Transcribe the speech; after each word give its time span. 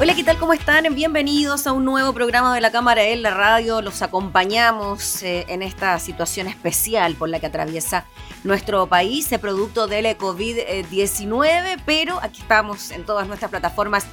Hola, 0.00 0.14
¿qué 0.14 0.22
tal? 0.22 0.38
¿Cómo 0.38 0.52
están? 0.52 0.94
Bienvenidos 0.94 1.66
a 1.66 1.72
un 1.72 1.84
nuevo 1.84 2.12
programa 2.12 2.54
de 2.54 2.60
la 2.60 2.70
Cámara 2.70 3.02
en 3.02 3.20
la 3.20 3.34
Radio. 3.34 3.82
Los 3.82 4.00
acompañamos 4.00 5.24
eh, 5.24 5.44
en 5.48 5.60
esta 5.60 5.98
situación 5.98 6.46
especial 6.46 7.16
por 7.16 7.28
la 7.28 7.40
que 7.40 7.46
atraviesa 7.46 8.06
nuestro 8.44 8.86
país, 8.86 9.32
el 9.32 9.40
producto 9.40 9.88
del 9.88 10.06
COVID-19, 10.16 11.82
pero 11.84 12.20
aquí 12.22 12.42
estamos 12.42 12.92
en 12.92 13.04
todas 13.04 13.26
nuestras 13.26 13.50
plataformas 13.50 14.06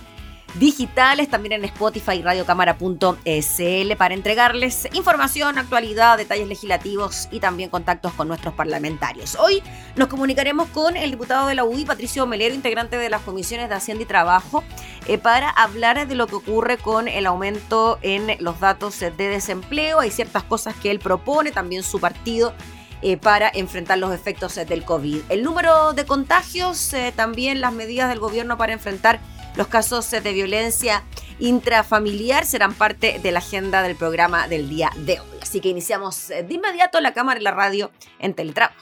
digitales, 0.60 1.30
también 1.30 1.54
en 1.54 1.66
Spotify 1.66 2.14
y 2.14 2.22
radiocámara.sl 2.22 3.96
para 3.98 4.14
entregarles 4.14 4.88
información, 4.94 5.58
actualidad, 5.58 6.18
detalles 6.18 6.48
legislativos 6.48 7.28
y 7.32 7.40
también 7.40 7.70
contactos 7.70 8.14
con 8.14 8.28
nuestros 8.28 8.54
parlamentarios. 8.54 9.36
Hoy 9.36 9.62
nos 9.96 10.08
comunicaremos 10.08 10.70
con 10.70 10.96
el 10.96 11.12
diputado 11.12 11.48
de 11.48 11.56
la 11.56 11.64
UI, 11.66 11.86
Patricio 11.86 12.26
Melero, 12.26 12.56
integrante 12.56 12.98
de 12.98 13.10
las 13.10 13.22
comisiones 13.22 13.70
de 13.70 13.76
Hacienda 13.76 14.04
y 14.04 14.06
Trabajo, 14.06 14.64
eh, 15.08 15.18
para 15.18 15.50
hablar 15.50 16.08
de 16.08 16.16
lo 16.16 16.28
que 16.28 16.36
ocurre 16.36 16.78
con 16.78 17.08
el 17.08 17.26
aumento 17.26 18.00
en 18.02 18.38
los 18.40 18.60
datos 18.60 19.00
de 19.00 19.12
desempleo. 19.12 20.00
Hay 20.00 20.12
ciertas 20.12 20.44
cosas 20.44 20.76
que 20.76 20.90
él 20.92 21.00
propone, 21.00 21.52
también 21.52 21.84
su 21.84 22.00
partido 22.00 22.54
eh, 23.02 23.18
para 23.18 23.52
enfrentar 23.54 23.98
los 23.98 24.14
efectos 24.14 24.56
del 24.56 24.84
COVID. 24.84 25.22
El 25.30 25.44
número 25.44 25.94
de 25.94 26.06
contagios, 26.06 26.94
eh, 26.94 27.14
también 27.16 27.62
las 27.62 27.74
medidas 27.74 28.10
del 28.10 28.20
gobierno 28.20 28.58
para 28.58 28.74
enfrentar 28.74 29.20
los 29.56 29.68
casos 29.68 30.10
de 30.12 30.34
violencia 30.34 31.04
intrafamiliar 31.40 32.46
serán 32.46 32.74
parte 32.74 33.20
de 33.20 33.32
la 33.32 33.40
agenda 33.40 33.84
del 33.84 33.96
programa 33.96 34.48
del 34.48 34.70
día 34.70 34.92
de 34.98 35.20
hoy. 35.20 35.38
Así 35.42 35.60
que 35.60 35.70
iniciamos 35.70 36.28
de 36.28 36.48
inmediato 36.50 37.00
la 37.00 37.14
cámara 37.14 37.40
y 37.40 37.44
la 37.44 37.52
radio 37.52 37.92
en 38.20 38.34
teletrabajo. 38.34 38.76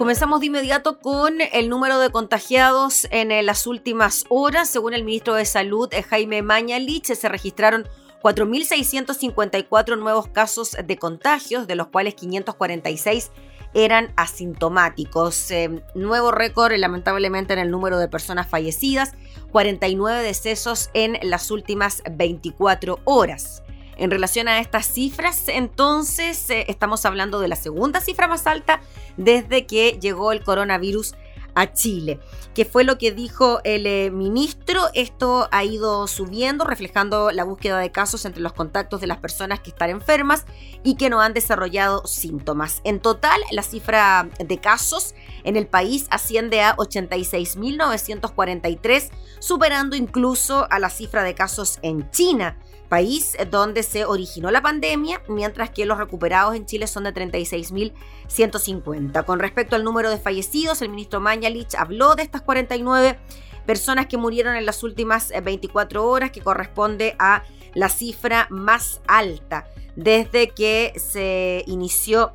Comenzamos 0.00 0.40
de 0.40 0.46
inmediato 0.46 0.98
con 0.98 1.42
el 1.52 1.68
número 1.68 1.98
de 1.98 2.08
contagiados 2.08 3.06
en 3.10 3.30
eh, 3.30 3.42
las 3.42 3.66
últimas 3.66 4.24
horas. 4.30 4.70
Según 4.70 4.94
el 4.94 5.04
ministro 5.04 5.34
de 5.34 5.44
Salud, 5.44 5.92
eh, 5.92 6.02
Jaime 6.02 6.40
Mañalich, 6.40 7.12
se 7.12 7.28
registraron 7.28 7.86
4.654 8.22 9.98
nuevos 9.98 10.28
casos 10.28 10.74
de 10.82 10.96
contagios, 10.96 11.66
de 11.66 11.74
los 11.74 11.88
cuales 11.88 12.14
546 12.14 13.30
eran 13.74 14.10
asintomáticos. 14.16 15.50
Eh, 15.50 15.82
nuevo 15.94 16.30
récord, 16.30 16.72
lamentablemente, 16.78 17.52
en 17.52 17.58
el 17.58 17.70
número 17.70 17.98
de 17.98 18.08
personas 18.08 18.48
fallecidas, 18.48 19.12
49 19.52 20.22
decesos 20.22 20.88
en 20.94 21.18
las 21.24 21.50
últimas 21.50 22.02
24 22.10 23.00
horas. 23.04 23.62
En 24.00 24.10
relación 24.10 24.48
a 24.48 24.58
estas 24.60 24.86
cifras, 24.86 25.44
entonces 25.48 26.48
eh, 26.48 26.64
estamos 26.68 27.04
hablando 27.04 27.38
de 27.38 27.48
la 27.48 27.56
segunda 27.56 28.00
cifra 28.00 28.28
más 28.28 28.46
alta 28.46 28.80
desde 29.18 29.66
que 29.66 29.98
llegó 30.00 30.32
el 30.32 30.42
coronavirus 30.42 31.14
a 31.54 31.74
Chile. 31.74 32.18
¿Qué 32.54 32.64
fue 32.64 32.84
lo 32.84 32.96
que 32.96 33.12
dijo 33.12 33.60
el 33.62 33.86
eh, 33.86 34.10
ministro? 34.10 34.84
Esto 34.94 35.50
ha 35.52 35.64
ido 35.64 36.06
subiendo, 36.06 36.64
reflejando 36.64 37.30
la 37.30 37.44
búsqueda 37.44 37.78
de 37.78 37.92
casos 37.92 38.24
entre 38.24 38.40
los 38.40 38.54
contactos 38.54 39.02
de 39.02 39.06
las 39.06 39.18
personas 39.18 39.60
que 39.60 39.68
están 39.68 39.90
enfermas 39.90 40.46
y 40.82 40.94
que 40.94 41.10
no 41.10 41.20
han 41.20 41.34
desarrollado 41.34 42.06
síntomas. 42.06 42.80
En 42.84 43.00
total, 43.00 43.38
la 43.50 43.62
cifra 43.62 44.30
de 44.38 44.58
casos 44.58 45.14
en 45.44 45.56
el 45.56 45.66
país 45.66 46.06
asciende 46.10 46.62
a 46.62 46.74
86.943, 46.76 49.10
superando 49.40 49.94
incluso 49.94 50.66
a 50.70 50.78
la 50.78 50.88
cifra 50.88 51.22
de 51.22 51.34
casos 51.34 51.78
en 51.82 52.10
China 52.10 52.56
país 52.90 53.38
donde 53.50 53.82
se 53.84 54.04
originó 54.04 54.50
la 54.50 54.60
pandemia, 54.60 55.22
mientras 55.28 55.70
que 55.70 55.86
los 55.86 55.96
recuperados 55.96 56.56
en 56.56 56.66
Chile 56.66 56.88
son 56.88 57.04
de 57.04 57.14
36.150. 57.14 59.24
Con 59.24 59.38
respecto 59.38 59.76
al 59.76 59.84
número 59.84 60.10
de 60.10 60.18
fallecidos, 60.18 60.82
el 60.82 60.90
ministro 60.90 61.20
Mañalich 61.20 61.76
habló 61.76 62.16
de 62.16 62.24
estas 62.24 62.42
49 62.42 63.18
personas 63.64 64.06
que 64.06 64.18
murieron 64.18 64.56
en 64.56 64.66
las 64.66 64.82
últimas 64.82 65.32
24 65.42 66.06
horas, 66.06 66.32
que 66.32 66.40
corresponde 66.40 67.14
a 67.18 67.44
la 67.74 67.88
cifra 67.88 68.48
más 68.50 69.00
alta 69.06 69.68
desde 69.94 70.48
que 70.48 70.92
se 70.96 71.62
inició 71.68 72.34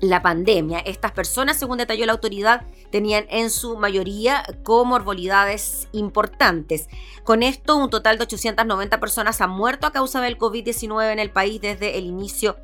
la 0.00 0.22
pandemia. 0.22 0.78
Estas 0.80 1.12
personas, 1.12 1.58
según 1.58 1.78
detalló 1.78 2.06
la 2.06 2.12
autoridad, 2.12 2.62
tenían 2.90 3.26
en 3.28 3.50
su 3.50 3.76
mayoría 3.76 4.44
comorbilidades 4.62 5.88
importantes. 5.92 6.88
Con 7.24 7.42
esto, 7.42 7.76
un 7.76 7.90
total 7.90 8.18
de 8.18 8.24
890 8.24 9.00
personas 9.00 9.40
han 9.40 9.50
muerto 9.50 9.86
a 9.86 9.92
causa 9.92 10.20
del 10.20 10.38
COVID-19 10.38 11.12
en 11.12 11.18
el 11.18 11.30
país 11.30 11.60
desde 11.60 11.98
el 11.98 12.06
inicio 12.06 12.56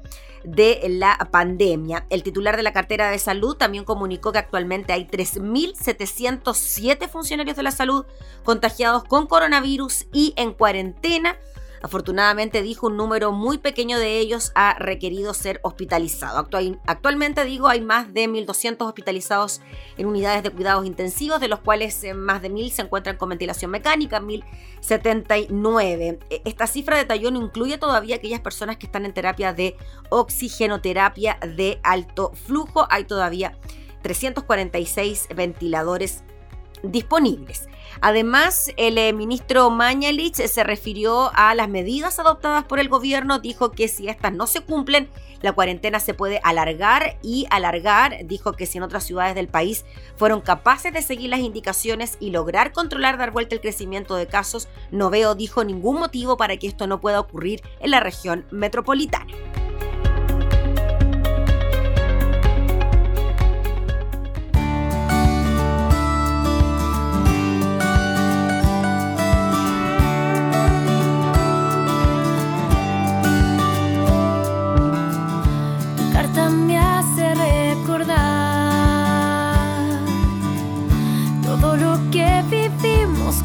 de 0.44 0.80
la 0.88 1.16
pandemia. 1.30 2.06
El 2.10 2.22
titular 2.22 2.56
de 2.56 2.62
la 2.62 2.72
cartera 2.72 3.10
de 3.10 3.18
salud 3.18 3.56
también 3.56 3.84
comunicó 3.84 4.30
que 4.30 4.38
actualmente 4.38 4.92
hay 4.92 5.06
3.707 5.06 7.08
funcionarios 7.08 7.56
de 7.56 7.62
la 7.62 7.70
salud 7.70 8.04
contagiados 8.44 9.04
con 9.04 9.26
coronavirus 9.26 10.06
y 10.12 10.34
en 10.36 10.52
cuarentena 10.52 11.38
Afortunadamente, 11.84 12.62
dijo, 12.62 12.86
un 12.86 12.96
número 12.96 13.30
muy 13.30 13.58
pequeño 13.58 13.98
de 13.98 14.18
ellos 14.18 14.52
ha 14.54 14.72
requerido 14.78 15.34
ser 15.34 15.60
hospitalizado. 15.62 16.38
Actual, 16.38 16.80
actualmente, 16.86 17.44
digo, 17.44 17.68
hay 17.68 17.82
más 17.82 18.14
de 18.14 18.26
1.200 18.26 18.86
hospitalizados 18.86 19.60
en 19.98 20.06
unidades 20.06 20.42
de 20.42 20.48
cuidados 20.48 20.86
intensivos, 20.86 21.42
de 21.42 21.48
los 21.48 21.60
cuales 21.60 22.02
eh, 22.02 22.14
más 22.14 22.40
de 22.40 22.50
1.000 22.50 22.70
se 22.70 22.80
encuentran 22.80 23.18
con 23.18 23.28
ventilación 23.28 23.70
mecánica, 23.70 24.18
1.079. 24.18 26.20
E, 26.30 26.40
esta 26.46 26.66
cifra 26.66 26.96
detalló 26.96 27.30
no 27.30 27.42
incluye 27.42 27.76
todavía 27.76 28.16
aquellas 28.16 28.40
personas 28.40 28.78
que 28.78 28.86
están 28.86 29.04
en 29.04 29.12
terapia 29.12 29.52
de 29.52 29.76
oxigenoterapia 30.08 31.38
de 31.54 31.80
alto 31.82 32.32
flujo. 32.32 32.86
Hay 32.88 33.04
todavía 33.04 33.58
346 34.00 35.28
ventiladores 35.36 36.24
disponibles. 36.82 37.68
Además, 38.00 38.70
el 38.76 38.98
eh, 38.98 39.12
ministro 39.12 39.70
Mañalich 39.70 40.36
se 40.36 40.64
refirió 40.64 41.30
a 41.34 41.54
las 41.54 41.68
medidas 41.68 42.18
adoptadas 42.18 42.64
por 42.64 42.80
el 42.80 42.88
gobierno, 42.88 43.38
dijo 43.38 43.70
que 43.70 43.88
si 43.88 44.08
estas 44.08 44.32
no 44.32 44.46
se 44.46 44.60
cumplen, 44.60 45.08
la 45.40 45.52
cuarentena 45.52 46.00
se 46.00 46.14
puede 46.14 46.40
alargar 46.42 47.18
y 47.22 47.46
alargar. 47.50 48.24
Dijo 48.24 48.52
que 48.52 48.64
si 48.64 48.78
en 48.78 48.84
otras 48.84 49.04
ciudades 49.04 49.34
del 49.34 49.48
país 49.48 49.84
fueron 50.16 50.40
capaces 50.40 50.92
de 50.92 51.02
seguir 51.02 51.30
las 51.30 51.40
indicaciones 51.40 52.16
y 52.18 52.30
lograr 52.30 52.72
controlar, 52.72 53.18
dar 53.18 53.30
vuelta 53.30 53.54
el 53.54 53.60
crecimiento 53.60 54.16
de 54.16 54.26
casos, 54.26 54.68
no 54.90 55.10
veo, 55.10 55.34
dijo, 55.34 55.62
ningún 55.62 55.98
motivo 55.98 56.36
para 56.36 56.56
que 56.56 56.66
esto 56.66 56.86
no 56.86 57.00
pueda 57.00 57.20
ocurrir 57.20 57.60
en 57.80 57.90
la 57.90 58.00
región 58.00 58.46
metropolitana. 58.50 59.26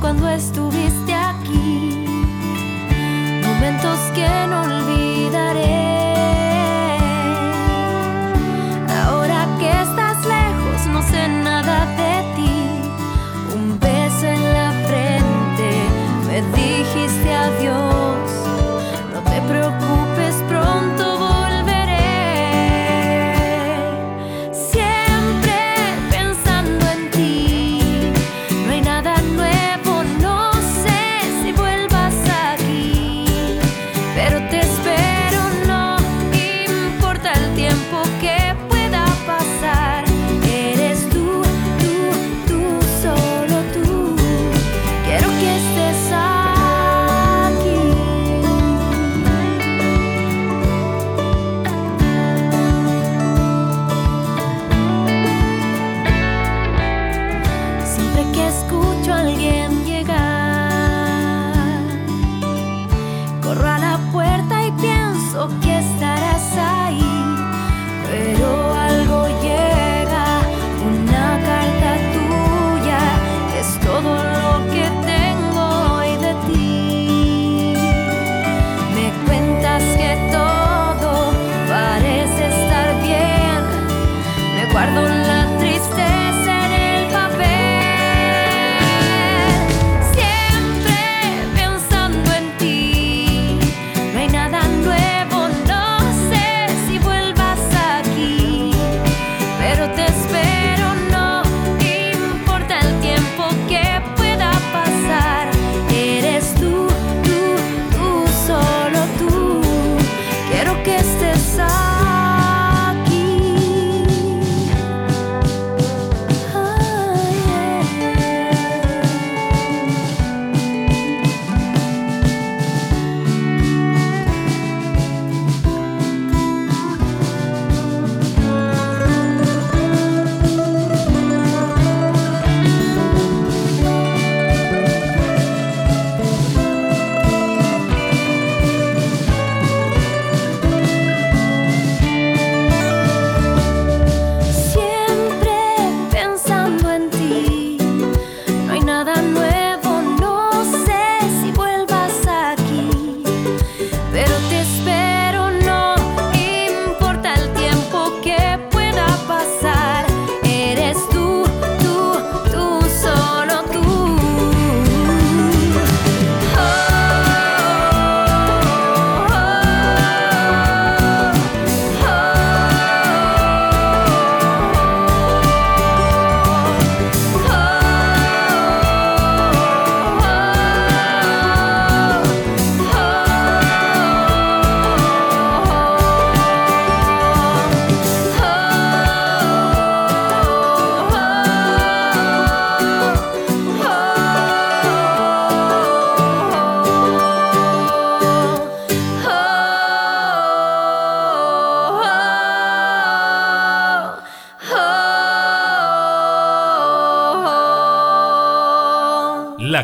Cuando 0.09 0.27
estuviste 0.27 0.78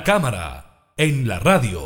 cámara, 0.05 0.93
en 0.97 1.27
la 1.27 1.39
radio. 1.39 1.84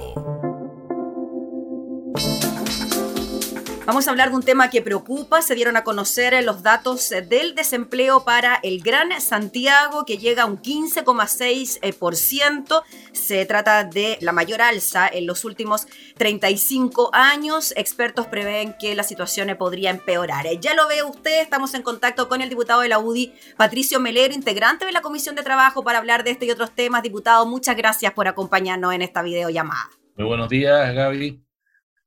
Vamos 4.00 4.08
a 4.08 4.12
hablar 4.12 4.30
de 4.30 4.36
un 4.38 4.44
tema 4.44 4.70
que 4.70 4.82
preocupa. 4.82 5.42
Se 5.42 5.56
dieron 5.56 5.76
a 5.76 5.84
conocer 5.84 6.42
los 6.46 6.64
datos 6.64 7.10
del 7.10 7.54
desempleo 7.54 8.24
para 8.24 8.58
el 8.64 8.82
Gran 8.82 9.20
Santiago, 9.20 10.06
que 10.06 10.18
llega 10.18 10.44
a 10.44 10.46
un 10.46 10.62
15,6%. 10.62 12.82
Se 13.12 13.46
trata 13.46 13.84
de 13.84 14.18
la 14.22 14.32
mayor 14.32 14.62
alza 14.62 15.06
en 15.06 15.28
los 15.28 15.44
últimos 15.44 15.86
35 16.16 17.10
años. 17.12 17.74
Expertos 17.76 18.28
prevén 18.28 18.74
que 18.80 18.96
la 18.96 19.04
situación 19.04 19.54
podría 19.60 19.90
empeorar. 19.90 20.46
Ya 20.62 20.74
lo 20.76 20.88
ve 20.88 21.04
usted, 21.04 21.42
estamos 21.42 21.74
en 21.74 21.82
contacto 21.82 22.30
con 22.30 22.40
el 22.40 22.48
diputado 22.48 22.80
de 22.80 22.88
la 22.88 23.00
UDI, 23.00 23.34
Patricio 23.58 24.00
Melero, 24.00 24.34
integrante 24.34 24.86
de 24.86 24.94
la 24.94 25.02
Comisión 25.02 25.36
de 25.36 25.44
Trabajo, 25.44 25.84
para 25.84 25.98
hablar 25.98 26.24
de 26.24 26.32
este 26.32 26.46
y 26.46 26.52
otros 26.52 26.72
temas. 26.72 27.04
Diputado, 27.04 27.46
muchas 27.46 27.76
gracias 27.76 28.14
por 28.14 28.30
acompañarnos 28.30 28.94
en 28.94 29.02
esta 29.02 29.22
videollamada. 29.22 29.90
Muy 30.16 30.26
buenos 30.26 30.48
días, 30.48 30.96
Gaby. 30.96 31.49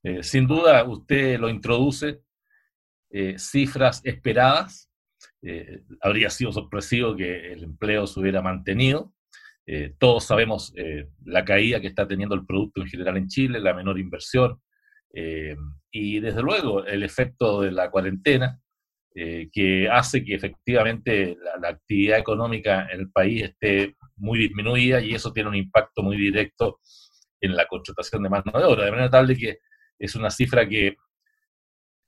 Eh, 0.04 0.22
sin 0.22 0.46
duda, 0.46 0.84
usted 0.84 1.38
lo 1.38 1.48
introduce, 1.48 2.20
eh, 3.10 3.38
cifras 3.38 4.00
esperadas. 4.04 4.90
Eh, 5.42 5.82
habría 6.00 6.30
sido 6.30 6.52
sorpresivo 6.52 7.16
que 7.16 7.52
el 7.52 7.64
empleo 7.64 8.06
se 8.06 8.20
hubiera 8.20 8.42
mantenido. 8.42 9.12
todos 9.98 10.24
sabemos 10.24 10.74
la 11.24 11.44
caída 11.44 11.80
que 11.80 11.86
está 11.86 12.06
teniendo 12.06 12.34
el 12.34 12.44
producto 12.44 12.82
en 12.82 12.88
general 12.88 13.16
en 13.16 13.28
Chile, 13.28 13.60
la 13.60 13.72
menor 13.72 13.98
inversión 13.98 14.60
y 15.90 16.20
desde 16.20 16.42
luego 16.42 16.84
el 16.84 17.04
efecto 17.04 17.60
de 17.60 17.70
la 17.70 17.88
cuarentena 17.88 18.60
que 19.14 19.88
hace 19.88 20.24
que 20.24 20.34
efectivamente 20.34 21.36
la, 21.40 21.58
la 21.60 21.68
actividad 21.68 22.18
económica 22.18 22.88
en 22.90 23.00
el 23.02 23.10
país 23.12 23.44
esté 23.44 23.96
muy 24.16 24.40
disminuida 24.40 25.00
y 25.00 25.14
eso 25.14 25.32
tiene 25.32 25.50
un 25.50 25.56
impacto 25.56 26.02
muy 26.02 26.16
directo 26.16 26.80
en 27.40 27.54
la 27.54 27.66
contratación 27.66 28.24
de 28.24 28.30
mano 28.30 28.52
de 28.52 28.64
obra, 28.64 28.84
de 28.84 28.90
manera 28.90 29.10
tal 29.10 29.28
de 29.28 29.36
que 29.36 29.58
es 30.02 30.16
una 30.16 30.30
cifra 30.30 30.68
que 30.68 30.96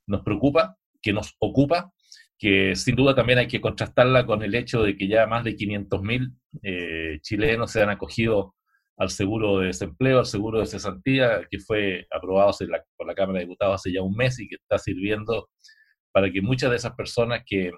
nos 0.06 0.22
preocupa, 0.22 0.76
que 1.00 1.12
nos 1.12 1.34
ocupa, 1.38 1.92
que 2.38 2.74
sin 2.74 2.96
duda 2.96 3.14
también 3.14 3.38
hay 3.38 3.46
que 3.46 3.60
contrastarla 3.60 4.26
con 4.26 4.42
el 4.42 4.54
hecho 4.54 4.82
de 4.82 4.96
que 4.96 5.06
ya 5.06 5.26
más 5.26 5.44
de 5.44 5.56
500.000 5.56 6.36
eh, 6.62 7.18
chilenos 7.22 7.70
se 7.70 7.82
han 7.82 7.90
acogido 7.90 8.54
al 8.96 9.10
seguro 9.10 9.60
de 9.60 9.68
desempleo, 9.68 10.18
al 10.18 10.26
seguro 10.26 10.60
de 10.60 10.66
cesantía, 10.66 11.46
que 11.48 11.58
fue 11.58 12.06
aprobado 12.10 12.52
por 12.96 13.06
la 13.06 13.14
Cámara 13.14 13.38
de 13.38 13.44
Diputados 13.44 13.76
hace 13.76 13.92
ya 13.92 14.02
un 14.02 14.14
mes 14.14 14.38
y 14.40 14.48
que 14.48 14.56
está 14.56 14.78
sirviendo 14.78 15.48
para 16.12 16.30
que 16.30 16.42
muchas 16.42 16.70
de 16.70 16.76
esas 16.76 16.94
personas 16.94 17.42
que 17.46 17.70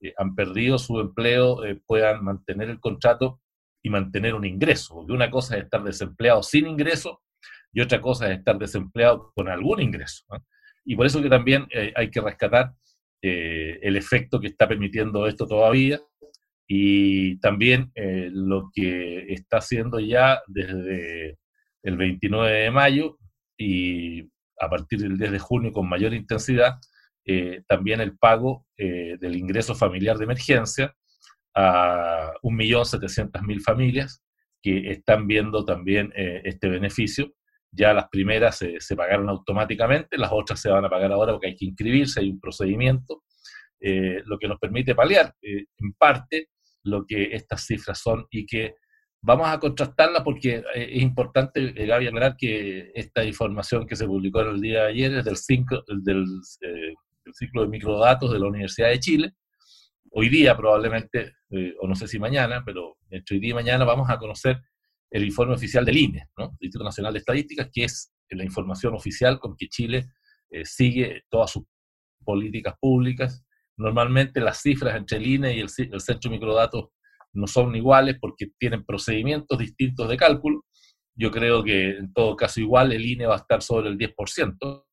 eh, 0.00 0.12
han 0.18 0.34
perdido 0.34 0.78
su 0.78 1.00
empleo 1.00 1.64
eh, 1.64 1.80
puedan 1.86 2.22
mantener 2.24 2.68
el 2.68 2.80
contrato 2.80 3.40
y 3.82 3.88
mantener 3.88 4.34
un 4.34 4.44
ingreso. 4.44 4.94
Porque 4.94 5.12
una 5.12 5.30
cosa 5.30 5.56
es 5.56 5.64
estar 5.64 5.82
desempleado 5.82 6.42
sin 6.42 6.66
ingreso 6.66 7.22
y 7.76 7.82
otra 7.82 8.00
cosa 8.00 8.32
es 8.32 8.38
estar 8.38 8.58
desempleado 8.58 9.32
con 9.34 9.50
algún 9.50 9.82
ingreso. 9.82 10.24
Y 10.82 10.96
por 10.96 11.04
eso 11.04 11.20
que 11.20 11.28
también 11.28 11.66
eh, 11.70 11.92
hay 11.94 12.10
que 12.10 12.22
rescatar 12.22 12.72
eh, 13.20 13.78
el 13.82 13.96
efecto 13.96 14.40
que 14.40 14.46
está 14.46 14.66
permitiendo 14.66 15.26
esto 15.26 15.46
todavía 15.46 16.00
y 16.66 17.38
también 17.40 17.92
eh, 17.94 18.30
lo 18.32 18.70
que 18.74 19.30
está 19.30 19.58
haciendo 19.58 20.00
ya 20.00 20.40
desde 20.46 21.36
el 21.82 21.98
29 21.98 22.50
de 22.50 22.70
mayo 22.70 23.18
y 23.58 24.22
a 24.58 24.70
partir 24.70 25.00
del 25.00 25.18
10 25.18 25.32
de 25.32 25.38
junio 25.38 25.72
con 25.72 25.86
mayor 25.86 26.14
intensidad, 26.14 26.76
también 27.66 28.00
el 28.00 28.16
pago 28.16 28.64
del 28.78 29.36
ingreso 29.36 29.74
familiar 29.74 30.16
de 30.16 30.24
emergencia 30.24 30.94
a 31.54 32.32
1.700.000 32.42 33.60
familias 33.60 34.22
que 34.62 34.92
están 34.92 35.26
viendo 35.26 35.64
también 35.64 36.12
este 36.14 36.68
beneficio 36.68 37.34
ya 37.70 37.92
las 37.92 38.08
primeras 38.08 38.56
se, 38.56 38.96
pagaron 38.96 39.28
automáticamente, 39.28 40.18
las 40.18 40.30
otras 40.32 40.60
se 40.60 40.70
van 40.70 40.84
a 40.84 40.90
pagar 40.90 41.12
ahora 41.12 41.32
porque 41.32 41.48
hay 41.48 41.56
que 41.56 41.66
inscribirse, 41.66 42.20
hay 42.20 42.30
un 42.30 42.40
procedimiento, 42.40 43.22
eh, 43.80 44.22
lo 44.24 44.38
que 44.38 44.48
nos 44.48 44.58
permite 44.58 44.94
paliar 44.94 45.34
eh, 45.42 45.66
en 45.78 45.92
parte 45.92 46.48
lo 46.84 47.04
que 47.04 47.34
estas 47.34 47.66
cifras 47.66 47.98
son 47.98 48.26
y 48.30 48.46
que 48.46 48.74
vamos 49.20 49.48
a 49.48 49.58
contrastarla 49.58 50.24
porque 50.24 50.62
eh, 50.74 50.88
es 50.92 51.02
importante, 51.02 51.72
Gaby, 51.72 52.06
aclarar 52.06 52.36
que 52.36 52.92
esta 52.94 53.24
información 53.24 53.86
que 53.86 53.96
se 53.96 54.06
publicó 54.06 54.40
en 54.40 54.48
el 54.48 54.60
día 54.60 54.84
de 54.84 54.88
ayer 54.88 55.14
es 55.16 55.24
del, 55.24 55.36
cinco, 55.36 55.82
del, 55.88 56.24
ciclo 57.32 57.62
de 57.62 57.68
microdatos 57.68 58.32
de 58.32 58.38
la 58.38 58.46
Universidad 58.46 58.88
de 58.88 59.00
Chile. 59.00 59.32
Hoy 60.12 60.28
día 60.28 60.56
probablemente, 60.56 61.34
o 61.80 61.88
no 61.88 61.94
sé 61.96 62.06
si 62.06 62.18
mañana, 62.18 62.62
pero 62.64 62.96
hoy 63.10 63.38
día 63.40 63.50
y 63.50 63.54
mañana 63.54 63.84
vamos 63.84 64.08
a 64.08 64.16
conocer 64.16 64.60
el 65.10 65.24
informe 65.24 65.54
oficial 65.54 65.84
del 65.84 65.96
INE, 65.96 66.28
¿no? 66.36 66.44
el 66.44 66.50
Instituto 66.66 66.84
Nacional 66.84 67.12
de 67.12 67.20
Estadísticas, 67.20 67.68
que 67.72 67.84
es 67.84 68.12
la 68.30 68.44
información 68.44 68.94
oficial 68.94 69.38
con 69.38 69.56
que 69.56 69.68
Chile 69.68 70.08
eh, 70.50 70.64
sigue 70.64 71.24
todas 71.28 71.52
sus 71.52 71.64
políticas 72.24 72.74
públicas. 72.80 73.44
Normalmente 73.76 74.40
las 74.40 74.60
cifras 74.60 74.96
entre 74.96 75.18
el 75.18 75.26
INE 75.26 75.56
y 75.56 75.60
el, 75.60 75.68
Centro 75.68 76.30
de 76.30 76.36
Microdatos 76.36 76.88
no 77.32 77.46
son 77.46 77.74
iguales 77.76 78.16
porque 78.20 78.48
tienen 78.58 78.84
procedimientos 78.84 79.58
distintos 79.58 80.08
de 80.08 80.16
cálculo. 80.16 80.64
Yo 81.14 81.30
creo 81.30 81.62
que 81.62 81.90
en 81.90 82.12
todo 82.12 82.36
caso 82.36 82.60
igual 82.60 82.92
el 82.92 83.04
INE 83.04 83.26
va 83.26 83.34
a 83.34 83.38
estar 83.38 83.62
sobre 83.62 83.88
el 83.88 83.98
10%, 83.98 84.84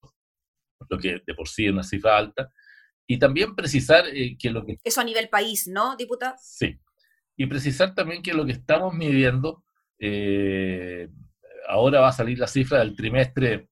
lo 0.89 0.97
que 0.99 1.21
de 1.25 1.33
por 1.33 1.47
sí 1.47 1.65
es 1.65 1.71
una 1.71 1.83
cifra 1.83 2.17
alta. 2.17 2.51
Y 3.07 3.19
también 3.19 3.55
precisar 3.55 4.05
eh, 4.07 4.37
que 4.37 4.49
lo 4.49 4.65
que... 4.65 4.77
Eso 4.83 5.01
a 5.01 5.03
nivel 5.03 5.29
país, 5.29 5.67
¿no, 5.67 5.95
diputado? 5.97 6.35
Sí. 6.41 6.79
Y 7.35 7.45
precisar 7.47 7.93
también 7.93 8.21
que 8.21 8.33
lo 8.33 8.45
que 8.45 8.53
estamos 8.53 8.93
midiendo 8.93 9.63
eh, 10.05 11.07
ahora 11.69 12.01
va 12.01 12.09
a 12.09 12.11
salir 12.11 12.37
la 12.37 12.47
cifra 12.47 12.79
del 12.79 12.93
trimestre 12.93 13.69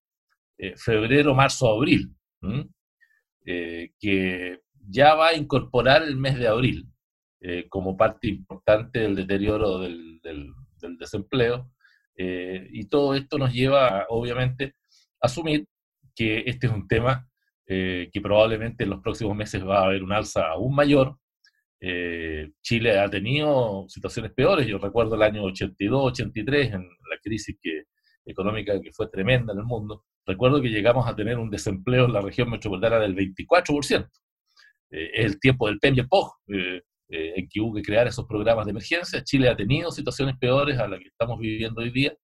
eh, 0.58 0.78
febrero, 0.78 1.36
marzo, 1.36 1.68
abril, 1.68 2.16
eh, 3.46 3.92
que 4.00 4.62
ya 4.88 5.14
va 5.16 5.30
a 5.30 5.36
incorporar 5.36 6.04
el 6.04 6.16
mes 6.16 6.40
de 6.40 6.48
abril 6.48 6.88
como 7.70 7.98
parte 7.98 8.28
importante 8.28 9.00
del 9.00 9.16
deterioro 9.16 9.80
del, 9.80 10.22
desempleo. 11.00 11.72
y 12.16 12.86
todo 12.86 13.16
esto 13.16 13.38
nos 13.40 13.52
lleva, 13.52 14.06
obviamente, 14.10 14.76
a 15.20 15.26
asumir 15.26 15.68
que 16.16 16.44
este 16.46 16.68
es 16.68 16.74
un 16.74 16.88
tema 16.88 17.28
que 17.66 18.22
probablemente 18.22 18.84
en 18.84 18.92
los 18.92 19.02
próximos 19.02 19.36
meses 19.36 19.66
va 19.68 19.80
a 19.80 19.86
haber 19.86 20.04
un 20.04 20.14
alza 20.14 20.50
aún 20.50 20.76
mayor, 20.76 21.18
eh, 21.84 22.52
Chile 22.62 23.00
ha 23.00 23.10
tenido 23.10 23.86
situaciones 23.90 24.32
peores. 24.34 24.68
Yo 24.68 24.78
recuerdo 24.78 25.16
el 25.16 25.24
año 25.24 25.44
82, 25.44 26.12
83, 26.12 26.74
en 26.74 26.82
la 26.82 27.18
crisis 27.22 27.58
que, 27.60 27.86
económica 28.24 28.80
que 28.80 28.92
fue 28.94 29.10
tremenda 29.10 29.54
en 29.54 29.60
el 29.60 29.66
mundo. 29.66 30.06
Recuerdo 30.26 30.62
que 30.62 30.70
llegamos 30.70 31.08
a 31.08 31.16
tener 31.16 31.40
un 31.40 31.50
desempleo 31.50 32.06
en 32.06 32.14
la 32.14 32.22
región 32.22 32.52
metropolitana 32.52 33.00
del 33.00 33.16
24%. 33.16 34.08
Eh, 34.92 35.10
es 35.14 35.26
el 35.26 35.40
tiempo 35.40 35.68
del 35.68 35.80
PEM 35.80 35.96
y 36.00 36.04
POG, 36.04 36.32
eh, 36.50 36.82
en 37.10 37.50
que 37.50 37.60
hubo 37.60 37.76
que 37.76 37.82
crear 37.82 38.08
esos 38.08 38.28
programas 38.28 38.66
de 38.66 38.72
emergencia. 38.72 39.24
Chile 39.24 39.50
ha 39.50 39.56
tenido 39.58 39.92
situaciones 39.92 40.38
peores 40.38 40.78
a 40.78 40.88
las 40.88 41.00
que 41.00 41.08
estamos 41.08 41.40
viviendo 41.40 41.82
hoy 41.82 41.92
día. 41.92 42.16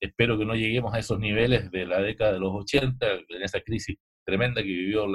espero 0.00 0.38
que 0.38 0.44
no 0.44 0.54
lleguemos 0.54 0.94
a 0.94 0.98
esos 1.00 1.18
niveles 1.18 1.70
de 1.72 1.84
la 1.84 2.00
década 2.00 2.32
de 2.34 2.38
los 2.38 2.52
80, 2.54 3.06
en 3.28 3.42
esa 3.42 3.60
crisis 3.60 3.96
tremenda 4.24 4.62
que 4.62 4.68
vivió 4.68 5.06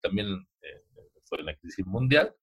también 0.00 0.26
fue 1.24 1.42
la 1.44 1.54
crisis 1.54 1.86
mundial 1.86 2.34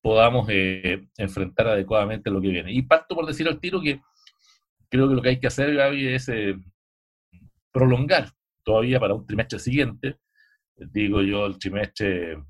podamos 0.00 0.46
eh, 0.50 1.08
enfrentar 1.16 1.68
adecuadamente 1.68 2.30
lo 2.30 2.40
que 2.40 2.48
viene. 2.48 2.72
Y 2.72 2.82
parto 2.82 3.14
por 3.14 3.26
decir 3.26 3.48
al 3.48 3.60
tiro 3.60 3.80
que 3.80 4.00
creo 4.88 5.08
que 5.08 5.14
lo 5.14 5.22
que 5.22 5.30
hay 5.30 5.40
que 5.40 5.46
hacer, 5.46 5.74
Gaby, 5.74 6.08
es 6.08 6.28
eh, 6.28 6.56
prolongar 7.72 8.30
todavía 8.62 9.00
para 9.00 9.14
un 9.14 9.26
trimestre 9.26 9.58
siguiente, 9.58 10.18
digo 10.76 11.22
yo, 11.22 11.46
el 11.46 11.58
trimestre, 11.58 12.42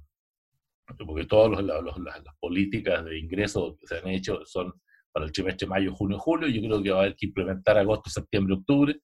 porque 1.07 1.27
todas 1.27 1.63
las, 1.63 1.85
políticas 2.41 3.05
de 3.05 3.19
ingresos 3.19 3.77
que 3.79 3.87
se 3.87 3.99
han 3.99 4.09
hecho 4.09 4.45
son 4.45 4.73
para 5.13 5.27
el 5.27 5.33
trimestre 5.33 5.67
mayo, 5.67 5.95
junio, 5.95 6.19
julio, 6.19 6.49
yo 6.49 6.61
creo 6.61 6.83
que 6.83 6.91
va 6.91 6.99
a 6.99 7.01
haber 7.03 7.17
que 7.17 7.27
implementar 7.27 7.79
agosto, 7.79 8.11
septiembre, 8.11 8.55
octubre, 8.55 9.01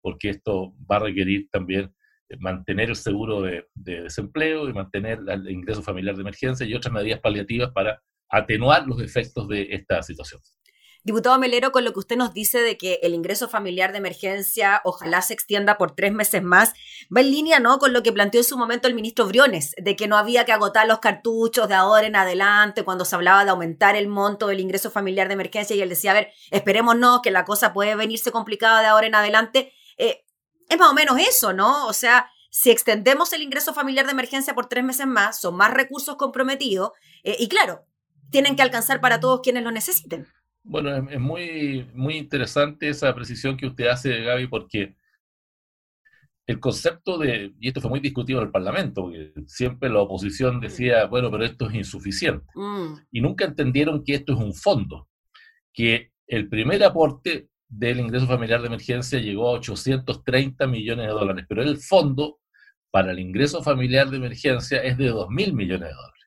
porque 0.00 0.30
esto 0.30 0.74
va 0.90 0.96
a 0.96 1.00
requerir 1.00 1.48
también 1.50 1.92
mantener 2.38 2.90
el 2.90 2.96
seguro 2.96 3.42
de, 3.42 3.66
desempleo 3.74 4.68
y 4.68 4.72
mantener 4.72 5.20
el 5.28 5.50
ingreso 5.50 5.82
familiar 5.82 6.14
de 6.14 6.22
emergencia 6.22 6.66
y 6.66 6.74
otras 6.74 6.92
medidas 6.92 7.20
paliativas 7.20 7.70
para 7.72 8.02
atenuar 8.28 8.86
los 8.86 9.00
efectos 9.00 9.48
de 9.48 9.68
esta 9.70 10.02
situación. 10.02 10.40
Diputado 11.04 11.36
Melero, 11.36 11.72
con 11.72 11.84
lo 11.84 11.92
que 11.92 11.98
usted 11.98 12.16
nos 12.16 12.32
dice 12.32 12.60
de 12.60 12.78
que 12.78 13.00
el 13.02 13.12
ingreso 13.12 13.48
familiar 13.48 13.90
de 13.90 13.98
emergencia 13.98 14.80
ojalá 14.84 15.20
se 15.20 15.34
extienda 15.34 15.76
por 15.76 15.96
tres 15.96 16.12
meses 16.12 16.44
más, 16.44 16.74
va 17.14 17.22
en 17.22 17.32
línea 17.32 17.58
¿no? 17.58 17.78
con 17.80 17.92
lo 17.92 18.04
que 18.04 18.12
planteó 18.12 18.40
en 18.40 18.44
su 18.44 18.56
momento 18.56 18.86
el 18.86 18.94
ministro 18.94 19.26
Briones, 19.26 19.74
de 19.78 19.96
que 19.96 20.06
no 20.06 20.16
había 20.16 20.44
que 20.44 20.52
agotar 20.52 20.86
los 20.86 21.00
cartuchos 21.00 21.66
de 21.66 21.74
ahora 21.74 22.06
en 22.06 22.14
adelante 22.14 22.84
cuando 22.84 23.04
se 23.04 23.16
hablaba 23.16 23.44
de 23.44 23.50
aumentar 23.50 23.96
el 23.96 24.06
monto 24.06 24.46
del 24.46 24.60
ingreso 24.60 24.92
familiar 24.92 25.26
de 25.26 25.34
emergencia 25.34 25.74
y 25.74 25.82
él 25.82 25.88
decía, 25.88 26.12
a 26.12 26.14
ver, 26.14 26.28
esperémonos 26.52 27.20
que 27.20 27.32
la 27.32 27.44
cosa 27.44 27.72
puede 27.72 27.96
venirse 27.96 28.30
complicada 28.30 28.80
de 28.80 28.86
ahora 28.86 29.08
en 29.08 29.16
adelante. 29.16 29.72
Eh, 29.98 30.21
es 30.72 30.78
más 30.78 30.90
o 30.90 30.94
menos 30.94 31.18
eso, 31.18 31.52
¿no? 31.52 31.86
O 31.86 31.92
sea, 31.92 32.30
si 32.50 32.70
extendemos 32.70 33.32
el 33.32 33.42
ingreso 33.42 33.72
familiar 33.74 34.06
de 34.06 34.12
emergencia 34.12 34.54
por 34.54 34.66
tres 34.66 34.84
meses 34.84 35.06
más, 35.06 35.40
son 35.40 35.56
más 35.56 35.72
recursos 35.72 36.16
comprometidos 36.16 36.92
eh, 37.24 37.36
y 37.38 37.48
claro, 37.48 37.86
tienen 38.30 38.56
que 38.56 38.62
alcanzar 38.62 39.00
para 39.00 39.20
todos 39.20 39.40
quienes 39.42 39.62
lo 39.62 39.70
necesiten. 39.70 40.26
Bueno, 40.64 40.94
es, 40.96 41.14
es 41.14 41.20
muy, 41.20 41.90
muy 41.94 42.16
interesante 42.16 42.88
esa 42.88 43.14
precisión 43.14 43.56
que 43.56 43.66
usted 43.66 43.86
hace, 43.88 44.22
Gaby, 44.22 44.46
porque 44.46 44.94
el 46.46 46.58
concepto 46.60 47.18
de, 47.18 47.52
y 47.58 47.68
esto 47.68 47.80
fue 47.80 47.90
muy 47.90 48.00
discutido 48.00 48.40
en 48.40 48.46
el 48.46 48.52
Parlamento, 48.52 49.02
porque 49.02 49.32
siempre 49.46 49.88
la 49.88 50.00
oposición 50.00 50.60
decía, 50.60 51.06
bueno, 51.06 51.30
pero 51.30 51.44
esto 51.44 51.68
es 51.68 51.74
insuficiente. 51.74 52.46
Mm, 52.54 52.94
Y 53.12 53.20
nunca 53.20 53.44
entendieron 53.44 54.04
que 54.04 54.14
esto 54.14 54.32
es 54.32 54.38
un 54.38 54.54
fondo, 54.54 55.08
que 55.72 56.12
el 56.26 56.48
primer 56.48 56.82
aporte 56.84 57.48
del 57.74 58.00
ingreso 58.00 58.26
familiar 58.26 58.60
de 58.60 58.66
emergencia 58.66 59.18
llegó 59.18 59.48
a 59.48 59.52
830 59.52 60.66
millones 60.66 61.06
de 61.06 61.12
dólares, 61.12 61.46
pero 61.48 61.62
el 61.62 61.78
fondo 61.78 62.38
para 62.90 63.12
el 63.12 63.18
ingreso 63.18 63.62
familiar 63.62 64.10
de 64.10 64.18
emergencia 64.18 64.82
es 64.82 64.98
de 64.98 65.08
2 65.08 65.28
mil 65.30 65.54
millones 65.54 65.88
de 65.88 65.94
dólares. 65.94 66.22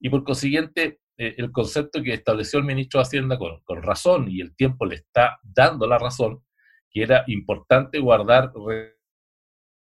Y 0.00 0.08
por 0.08 0.22
consiguiente, 0.22 1.00
eh, 1.18 1.34
el 1.36 1.50
concepto 1.50 2.00
que 2.00 2.14
estableció 2.14 2.60
el 2.60 2.64
ministro 2.64 3.00
de 3.00 3.02
Hacienda 3.02 3.36
con, 3.36 3.60
con 3.64 3.82
razón, 3.82 4.28
y 4.30 4.40
el 4.40 4.54
tiempo 4.54 4.86
le 4.86 4.94
está 4.94 5.38
dando 5.42 5.88
la 5.88 5.98
razón, 5.98 6.44
que 6.90 7.02
era 7.02 7.24
importante 7.26 7.98
guardar 7.98 8.52
re- 8.54 8.94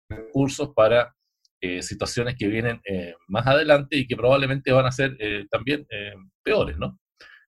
recursos 0.09 0.69
para 0.75 1.15
eh, 1.61 1.83
situaciones 1.83 2.35
que 2.35 2.47
vienen 2.47 2.81
eh, 2.85 3.13
más 3.27 3.45
adelante 3.45 3.95
y 3.97 4.07
que 4.07 4.15
probablemente 4.15 4.71
van 4.71 4.87
a 4.87 4.91
ser 4.91 5.15
eh, 5.19 5.45
también 5.51 5.85
eh, 5.91 6.13
peores, 6.43 6.77
¿no? 6.77 6.99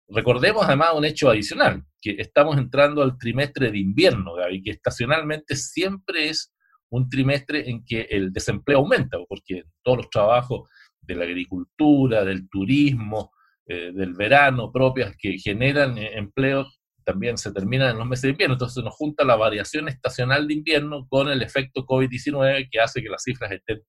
Recordemos 0.08 0.64
además 0.66 0.90
un 0.94 1.06
hecho 1.06 1.30
adicional, 1.30 1.84
que 2.02 2.16
estamos 2.18 2.58
entrando 2.58 3.02
al 3.04 3.18
trimestre 3.18 3.72
de 3.72 3.78
invierno, 3.78 4.34
Gaby, 4.34 4.64
que 4.64 4.72
estacionalmente 4.72 5.56
siempre 5.56 6.30
es 6.30 6.54
un 6.90 7.10
trimestre 7.10 7.70
en 7.70 7.86
que 7.86 8.02
el 8.10 8.34
desempleo 8.34 8.80
aumenta, 8.80 9.18
porque 9.30 9.64
todos 9.84 10.00
los 10.00 10.10
trabajos 10.10 10.70
de 11.00 11.16
la 11.16 11.24
agricultura, 11.24 12.26
del 12.26 12.50
turismo, 12.50 13.32
eh, 13.68 13.92
del 13.94 14.14
verano 14.14 14.72
propias 14.72 15.16
que 15.18 15.38
generan 15.38 15.98
eh, 15.98 16.18
empleo 16.18 16.68
también 17.04 17.38
se 17.38 17.52
terminan 17.52 17.92
en 17.92 17.98
los 17.98 18.08
meses 18.08 18.24
de 18.24 18.30
invierno. 18.30 18.56
Entonces 18.56 18.84
nos 18.84 18.96
junta 18.96 19.24
la 19.24 19.36
variación 19.36 19.88
estacional 19.88 20.48
de 20.48 20.54
invierno 20.56 21.08
con 21.08 21.30
el 21.30 21.42
efecto 21.42 21.86
COVID-19 21.86 22.70
que 22.72 22.80
hace 22.80 23.02
que 23.02 23.10
las 23.10 23.24
cifras 23.24 23.52
estén 23.52 23.82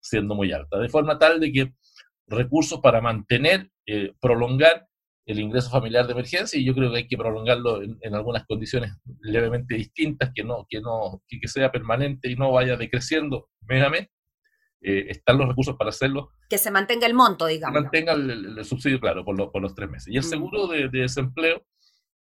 siendo 0.00 0.34
muy 0.34 0.52
altas. 0.52 0.80
De 0.80 0.88
forma 0.88 1.18
tal 1.18 1.40
de 1.40 1.52
que 1.52 1.72
recursos 2.26 2.80
para 2.80 3.00
mantener, 3.00 3.70
eh, 3.86 4.12
prolongar 4.20 4.86
el 5.26 5.38
ingreso 5.38 5.70
familiar 5.70 6.06
de 6.06 6.12
emergencia, 6.12 6.58
y 6.58 6.64
yo 6.64 6.74
creo 6.74 6.90
que 6.90 6.98
hay 6.98 7.08
que 7.08 7.16
prolongarlo 7.16 7.82
en, 7.82 7.98
en 8.00 8.14
algunas 8.14 8.44
condiciones 8.46 8.92
levemente 9.20 9.74
distintas, 9.76 10.32
que 10.34 10.42
no, 10.42 10.66
que 10.68 10.80
no, 10.80 11.22
que, 11.28 11.38
que 11.38 11.46
sea 11.48 11.70
permanente 11.70 12.30
y 12.30 12.36
no 12.36 12.52
vaya 12.52 12.76
decreciendo 12.76 13.48
mes. 13.62 14.08
Eh, 14.82 15.06
están 15.10 15.36
los 15.36 15.46
recursos 15.46 15.76
para 15.76 15.90
hacerlo 15.90 16.30
que 16.48 16.56
se 16.56 16.70
mantenga 16.70 17.06
el 17.06 17.12
monto, 17.12 17.46
que 17.46 17.52
digamos. 17.52 17.82
mantenga 17.82 18.14
el, 18.14 18.30
el- 18.30 18.58
el 18.58 18.64
subsidio, 18.64 18.98
claro, 18.98 19.22
por, 19.24 19.36
lo- 19.36 19.52
por 19.52 19.60
los 19.60 19.74
tres 19.74 19.90
meses. 19.90 20.08
Y 20.08 20.16
el 20.16 20.22
Mm. 20.24 20.26
seguro 20.28 20.66
de, 20.68 20.88
de 20.88 21.00
desempleo 21.00 21.66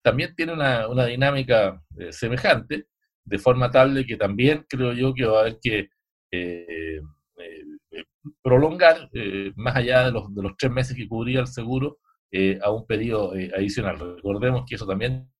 también 0.02 0.34
tiene 0.34 0.54
una, 0.54 0.88
una 0.88 1.04
dinámica 1.04 1.82
eh, 1.98 2.10
semejante, 2.10 2.86
de 3.24 3.38
forma 3.38 3.70
tal 3.70 3.92
de 3.94 4.06
que 4.06 4.16
también 4.16 4.64
creo 4.66 4.94
yo 4.94 5.12
que 5.12 5.26
va 5.26 5.38
a 5.38 5.40
haber 5.42 5.58
que 5.60 5.90
eh, 6.32 7.00
eh, 7.36 8.04
prolongar, 8.42 9.10
más 9.56 9.76
allá 9.76 10.06
de 10.06 10.12
los, 10.12 10.34
de 10.34 10.42
los 10.42 10.56
tres 10.56 10.72
meses 10.72 10.96
que 10.96 11.06
cubría 11.08 11.40
el 11.40 11.46
seguro, 11.46 11.98
eh, 12.30 12.58
a 12.62 12.70
un 12.70 12.86
periodo 12.86 13.34
eh, 13.36 13.50
adicional. 13.56 13.98
Recordemos 14.16 14.64
que 14.68 14.74
eso 14.74 14.86
también 14.86 15.30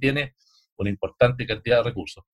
tiene 0.00 0.34
una 0.76 0.90
importante 0.90 1.46
cantidad 1.46 1.78
de 1.78 1.82
recursos. 1.90 2.24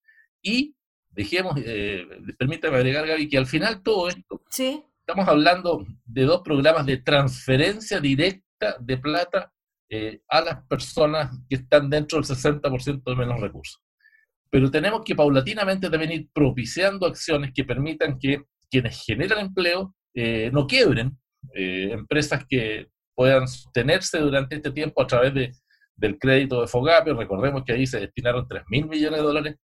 Y 0.42 0.74
dejemos, 1.11 1.55
eh, 1.64 2.07
permítame 2.38 2.77
agregar, 2.77 3.07
Gaby, 3.07 3.29
que 3.29 3.38
al 3.38 3.46
final 3.46 3.83
todo 3.83 4.09
esto 4.09 4.42
Sí. 4.50 4.83
estamos 5.00 5.27
hablando 5.29 5.85
de 6.05 6.22
dos 6.24 6.42
programas 6.42 6.87
de 6.87 6.98
transferencia 6.98 8.00
directa 8.00 8.77
de 8.81 8.98
plata 8.98 9.50
eh, 9.90 10.20
a 10.29 10.40
las 10.40 10.66
personas 10.66 11.37
que 11.48 11.57
están 11.57 11.90
dentro 11.90 12.18
del 12.18 12.24
60% 12.27 13.11
de 13.11 13.16
menos 13.16 13.40
recursos. 13.40 13.83
Pero 14.50 14.70
tenemos 14.70 15.03
que 15.05 15.14
paulatinamente 15.14 15.90
también 15.90 16.12
ir 16.12 16.29
propiciando 16.33 17.07
acciones 17.07 17.53
que 17.55 17.64
permitan 17.64 18.18
que 18.18 18.42
quienes 18.70 19.03
generan 19.05 19.46
empleo 19.46 19.94
no 20.53 20.66
quiebren, 20.68 21.18
empresas 21.53 22.44
que 22.48 22.88
puedan 23.14 23.48
sostenerse 23.48 24.18
durante 24.18 24.57
este 24.57 24.70
tiempo 24.70 25.03
a 25.03 25.07
través 25.07 25.35
de, 25.35 25.53
del 25.96 26.18
crédito 26.18 26.61
de 26.61 26.66
FOGAPE. 26.66 27.14
Recordemos 27.14 27.64
que 27.64 27.72
ahí 27.72 27.87
se 27.87 28.00
destinaron 28.00 28.46
3 28.48 28.64
mil 28.68 28.87
millones 28.87 29.20
de 29.20 29.27
dólares 29.27 29.57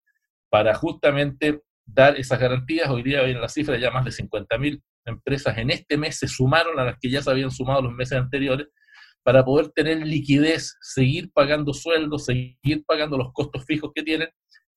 para 0.48 0.74
justamente 0.74 1.60
dar 1.84 2.16
esas 2.16 2.38
garantías. 2.38 2.88
Hoy 2.88 3.02
día 3.02 3.22
viene 3.22 3.40
la 3.40 3.48
cifra 3.48 3.78
ya 3.78 3.90
más 3.90 4.04
de 4.04 4.12
50 4.12 4.58
mil 4.58 4.82
empresas 5.04 5.56
en 5.58 5.70
este 5.70 5.96
mes 5.96 6.18
se 6.18 6.28
sumaron 6.28 6.78
a 6.78 6.84
las 6.84 6.98
que 7.00 7.10
ya 7.10 7.22
se 7.22 7.30
habían 7.30 7.50
sumado 7.50 7.82
los 7.82 7.92
meses 7.92 8.18
anteriores 8.18 8.68
para 9.22 9.44
poder 9.44 9.68
tener 9.70 10.06
liquidez, 10.06 10.76
seguir 10.80 11.30
pagando 11.32 11.74
sueldos, 11.74 12.26
seguir 12.26 12.84
pagando 12.86 13.18
los 13.18 13.32
costos 13.32 13.64
fijos 13.66 13.90
que 13.94 14.02
tienen 14.02 14.28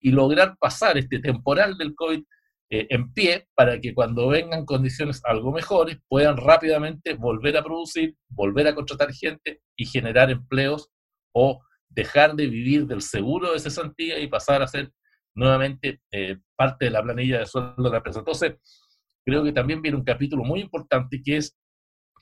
y 0.01 0.12
lograr 0.12 0.57
pasar 0.59 0.97
este 0.97 1.19
temporal 1.19 1.77
del 1.77 1.95
COVID 1.95 2.23
eh, 2.73 2.88
en 2.89 3.13
pie 3.13 3.47
para 3.53 3.79
que 3.79 3.93
cuando 3.93 4.29
vengan 4.29 4.65
condiciones 4.65 5.21
algo 5.25 5.51
mejores 5.51 5.99
puedan 6.07 6.38
rápidamente 6.38 7.13
volver 7.13 7.55
a 7.55 7.63
producir, 7.63 8.15
volver 8.29 8.65
a 8.65 8.73
contratar 8.73 9.13
gente 9.13 9.62
y 9.75 9.86
generar 9.86 10.31
empleos 10.31 10.89
o 11.36 11.62
dejar 11.88 12.33
de 12.33 12.47
vivir 12.47 12.88
del 12.88 13.03
seguro 13.03 13.53
de 13.53 13.59
cesantía 13.59 14.17
y 14.17 14.25
pasar 14.25 14.63
a 14.63 14.67
ser 14.67 14.91
nuevamente 15.36 16.01
eh, 16.12 16.38
parte 16.55 16.86
de 16.86 16.91
la 16.91 17.03
planilla 17.03 17.38
de 17.38 17.45
sueldo 17.45 17.75
de 17.77 17.91
la 17.91 17.97
empresa. 17.97 18.17
Entonces, 18.17 18.55
creo 19.23 19.43
que 19.43 19.51
también 19.51 19.79
viene 19.79 19.97
un 19.97 20.03
capítulo 20.03 20.43
muy 20.43 20.59
importante 20.59 21.21
que 21.23 21.38
es 21.38 21.55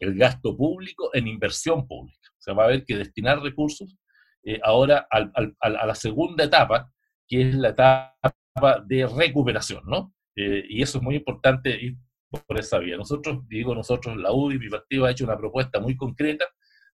el 0.01 0.17
gasto 0.17 0.57
público 0.57 1.11
en 1.13 1.29
inversión 1.29 1.87
pública. 1.87 2.29
O 2.37 2.41
sea, 2.41 2.53
va 2.55 2.63
a 2.63 2.65
haber 2.65 2.83
que 2.83 2.97
destinar 2.97 3.41
recursos 3.41 3.95
eh, 4.43 4.59
ahora 4.63 5.07
al, 5.09 5.31
a 5.61 5.85
la 5.85 5.95
segunda 5.95 6.43
etapa, 6.43 6.91
que 7.25 7.41
es 7.47 7.55
la 7.55 7.69
etapa 7.69 8.83
de 8.85 9.07
recuperación, 9.07 9.85
¿no? 9.85 10.13
Eh, 10.35 10.65
y 10.69 10.81
eso 10.81 10.97
es 10.97 11.03
muy 11.03 11.15
importante 11.15 11.69
ir 11.69 11.95
por 12.29 12.59
esa 12.59 12.79
vía. 12.79 12.97
Nosotros, 12.97 13.47
digo 13.47 13.75
nosotros, 13.75 14.15
la 14.17 14.31
UDI, 14.31 14.59
mi 14.59 14.69
partido, 14.69 15.05
ha 15.05 15.11
hecho 15.11 15.25
una 15.25 15.37
propuesta 15.37 15.79
muy 15.79 15.95
concreta. 15.97 16.45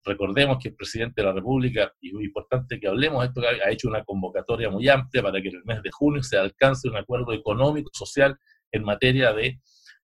Recordemos 0.04 0.60
que 0.62 0.70
el 0.70 0.76
presidente 0.76 1.22
de 1.22 1.28
la 1.28 1.34
República, 1.34 1.92
y 2.00 2.10
es 2.10 2.14
muy 2.14 2.26
importante 2.26 2.80
que 2.80 2.88
hablemos 2.88 3.22
de 3.22 3.28
esto, 3.28 3.42
ha 3.42 3.72
hecho 3.72 3.90
una 3.90 4.04
convocatoria 4.04 4.70
muy 4.70 4.88
amplia 4.88 5.24
para 5.24 5.42
que 5.42 5.50
en 5.50 5.56
el 5.56 5.66
mes 5.66 5.82
de 5.82 5.90
junio 5.92 6.22
se 6.24 6.38
alcance 6.38 6.88
un 6.88 6.96
acuerdo 6.96 7.34
económico, 7.34 7.90
social, 7.94 8.38
en 8.72 8.84
materia 8.84 9.34
de 9.34 9.60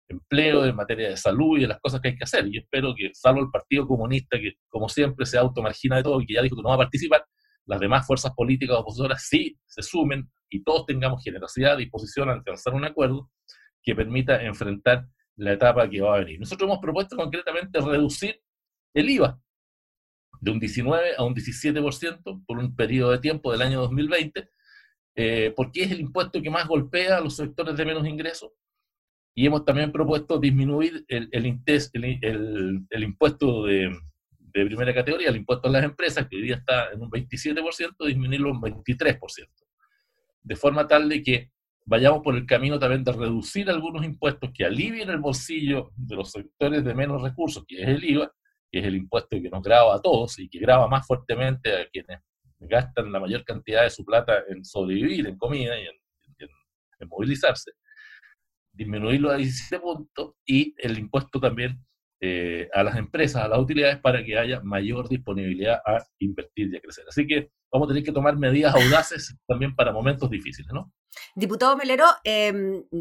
empleo, 0.08 0.66
en 0.66 0.76
materia 0.76 1.10
de 1.10 1.18
salud 1.18 1.58
y 1.58 1.62
de 1.62 1.68
las 1.68 1.80
cosas 1.80 2.02
que 2.02 2.10
hay 2.10 2.18
que 2.18 2.24
hacer. 2.24 2.48
Y 2.48 2.58
espero 2.58 2.94
que, 2.96 3.12
salvo 3.14 3.42
el 3.42 3.50
Partido 3.50 3.88
Comunista, 3.88 4.40
que 4.40 4.54
como 4.70 4.90
siempre 4.90 5.26
se 5.26 5.38
automargina 5.38 5.98
de 5.98 6.04
todo 6.04 6.20
y 6.22 6.26
que 6.26 6.34
ya 6.34 6.42
dijo 6.42 6.56
que 6.56 6.62
no 6.62 6.70
va 6.70 6.76
a 6.76 6.80
participar, 6.80 7.24
las 7.72 7.80
demás 7.80 8.06
fuerzas 8.06 8.34
políticas 8.36 8.76
opositoras 8.76 9.26
sí 9.30 9.58
se 9.66 9.82
sumen 9.82 10.30
y 10.50 10.62
todos 10.62 10.86
tengamos 10.86 11.24
generosidad 11.24 11.78
disposición 11.78 12.28
a 12.28 12.34
alcanzar 12.34 12.74
un 12.74 12.84
acuerdo 12.84 13.32
que 13.82 13.96
permita 13.96 14.44
enfrentar 14.44 15.08
la 15.38 15.54
etapa 15.54 15.90
que 15.90 16.02
va 16.02 16.16
a 16.16 16.20
venir. 16.20 16.38
Nosotros 16.38 16.68
hemos 16.68 16.80
propuesto 16.80 17.16
concretamente 17.16 17.80
reducir 17.80 18.42
el 18.94 19.10
IVA 19.10 19.40
de 20.42 20.52
un 20.52 20.60
19 20.60 21.12
a 21.18 21.24
un 21.24 21.34
17% 21.34 22.44
por 22.46 22.60
un 22.60 22.76
periodo 22.76 23.12
de 23.12 23.20
tiempo 23.20 23.54
del 23.54 23.62
año 23.62 23.80
2020, 23.80 24.50
eh, 25.16 25.54
porque 25.56 25.84
es 25.84 25.92
el 25.92 26.02
impuesto 26.02 26.42
que 26.42 26.50
más 26.50 26.68
golpea 26.68 27.20
a 27.20 27.22
los 27.22 27.38
sectores 27.38 27.78
de 27.78 27.86
menos 27.86 28.06
ingresos 28.06 28.52
y 29.34 29.46
hemos 29.46 29.64
también 29.64 29.94
propuesto 29.94 30.42
disminuir 30.42 31.06
el, 31.08 31.30
el, 31.32 32.86
el 32.90 33.04
impuesto 33.04 33.64
de, 33.64 33.98
de, 34.54 34.66
primera 34.66 34.94
categoría, 34.94 35.30
el 35.30 35.38
impuesto 35.38 35.68
a 35.68 35.72
las 35.72 35.84
empresas, 35.84 36.28
que 36.28 36.36
hoy 36.36 36.44
día 36.44 36.56
está 36.56 36.92
en 36.92 37.02
un 37.02 37.10
27%, 37.10 38.06
disminuirlo 38.06 38.52
un 38.52 38.62
23%, 38.62 39.48
de 40.44 40.56
forma 40.56 40.88
tal 40.88 41.10
de 41.10 41.22
que 41.22 41.52
vayamos 41.86 42.22
por 42.22 42.36
el 42.36 42.46
camino 42.46 42.80
también 42.80 43.04
de 43.04 43.12
reducir 43.12 43.70
algunos 43.70 44.06
impuestos 44.06 44.52
que 44.54 44.66
alivien 44.66 45.10
el 45.10 45.20
bolsillo 45.20 45.92
de 45.96 46.16
los 46.16 46.32
sectores 46.32 46.84
de 46.84 46.94
menos 46.94 47.22
recursos, 47.22 47.64
que 47.68 47.82
es 47.82 47.88
el 47.88 48.04
IVA, 48.04 48.32
que 48.72 48.80
es 48.80 48.86
el 48.86 48.96
impuesto 48.96 49.42
que 49.42 49.50
nos 49.50 49.62
graba 49.62 49.96
a 49.96 50.02
todos 50.02 50.40
y 50.40 50.48
que 50.48 50.60
graba 50.60 50.88
más 50.88 51.06
fuertemente 51.06 51.76
a 51.76 51.90
quienes 51.90 52.20
gastan 52.60 53.12
la 53.12 53.20
mayor 53.20 53.44
cantidad 53.44 53.84
de 53.84 53.90
su 53.90 54.06
plata 54.06 54.44
en 54.48 54.64
sobrevivir, 54.64 55.28
en 55.28 55.38
comida 55.38 55.78
y 55.78 55.84
en, 55.84 55.96
en, 56.38 56.50
en 57.00 57.08
movilizarse 57.08 57.72
disminuirlo 58.74 59.32
a 59.32 59.36
17 59.36 59.80
puntos 59.80 60.34
y 60.46 60.74
el 60.78 60.98
impuesto 60.98 61.40
también 61.40 61.84
eh, 62.22 62.70
a 62.74 62.84
las 62.84 62.96
empresas, 62.98 63.44
a 63.44 63.48
las 63.48 63.60
utilidades, 63.60 63.98
para 64.00 64.24
que 64.24 64.38
haya 64.38 64.62
mayor 64.62 65.10
disponibilidad 65.10 65.82
a 65.86 66.06
invertir 66.20 66.72
y 66.72 66.78
a 66.78 66.82
crecer. 66.82 67.04
Así 67.10 67.26
que 67.26 67.50
vamos 67.72 67.88
a 67.88 67.90
tener 67.90 68.04
que 68.04 68.12
tomar 68.12 68.38
medidas 68.38 68.76
audaces 68.76 69.36
también 69.48 69.76
para 69.76 69.92
momentos 69.92 70.30
difíciles, 70.30 70.72
¿no? 70.72 70.92
Diputado 71.36 71.76
Melero, 71.76 72.06
eh, 72.24 72.54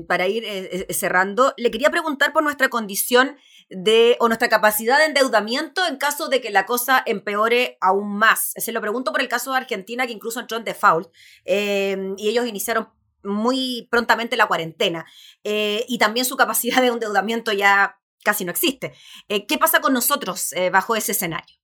para 0.09 0.27
ir 0.27 0.45
eh, 0.45 0.87
cerrando, 0.91 1.55
le 1.57 1.71
quería 1.71 1.91
preguntar 1.91 2.33
por 2.33 2.43
nuestra 2.43 2.69
condición 2.69 3.37
de, 3.69 4.17
o 4.19 4.29
nuestra 4.29 4.49
capacidad 4.49 4.99
de 4.99 5.05
endeudamiento 5.05 5.87
en 5.87 5.97
caso 5.97 6.29
de 6.29 6.41
que 6.41 6.51
la 6.51 6.67
cosa 6.67 7.03
empeore 7.07 7.79
aún 7.81 8.17
más. 8.17 8.53
Se 8.57 8.73
lo 8.73 8.81
pregunto 8.81 9.13
por 9.13 9.21
el 9.21 9.29
caso 9.29 9.53
de 9.53 9.59
Argentina, 9.59 10.07
que 10.07 10.13
incluso 10.13 10.41
entró 10.41 10.57
en 10.57 10.65
default, 10.65 11.09
eh, 11.45 12.15
y 12.17 12.29
ellos 12.29 12.47
iniciaron 12.47 12.89
muy 13.23 13.87
prontamente 13.91 14.37
la 14.37 14.47
cuarentena 14.47 15.05
eh, 15.45 15.85
y 15.89 15.99
también 15.99 16.25
su 16.25 16.37
capacidad 16.37 16.81
de 16.81 16.89
endeudamiento 16.89 17.53
ya 17.53 18.00
casi 18.25 18.45
no 18.45 18.51
existe. 18.51 18.93
Eh, 19.29 19.47
¿Qué 19.47 19.59
pasa 19.59 19.81
con 19.81 19.93
nosotros 19.93 20.53
eh, 20.53 20.71
bajo 20.71 20.97
ese 20.97 21.13
escenario? 21.13 21.57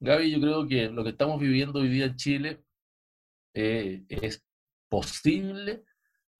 Gaby, 0.00 0.30
yo 0.30 0.40
creo 0.40 0.66
que 0.66 0.88
lo 0.88 1.04
que 1.04 1.10
estamos 1.10 1.40
viviendo 1.40 1.80
hoy 1.80 1.88
día 1.88 2.06
en 2.06 2.16
Chile 2.16 2.64
eh, 3.54 4.04
es 4.08 4.44
posible 4.88 5.84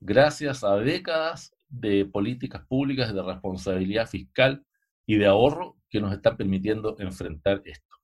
gracias 0.01 0.65
a 0.65 0.77
décadas 0.77 1.55
de 1.69 2.05
políticas 2.05 2.67
públicas 2.67 3.15
de 3.15 3.23
responsabilidad 3.23 4.09
fiscal 4.09 4.67
y 5.07 5.17
de 5.17 5.27
ahorro 5.27 5.79
que 5.89 6.01
nos 6.01 6.13
están 6.13 6.37
permitiendo 6.37 6.97
enfrentar 6.99 7.63
esto. 7.65 7.97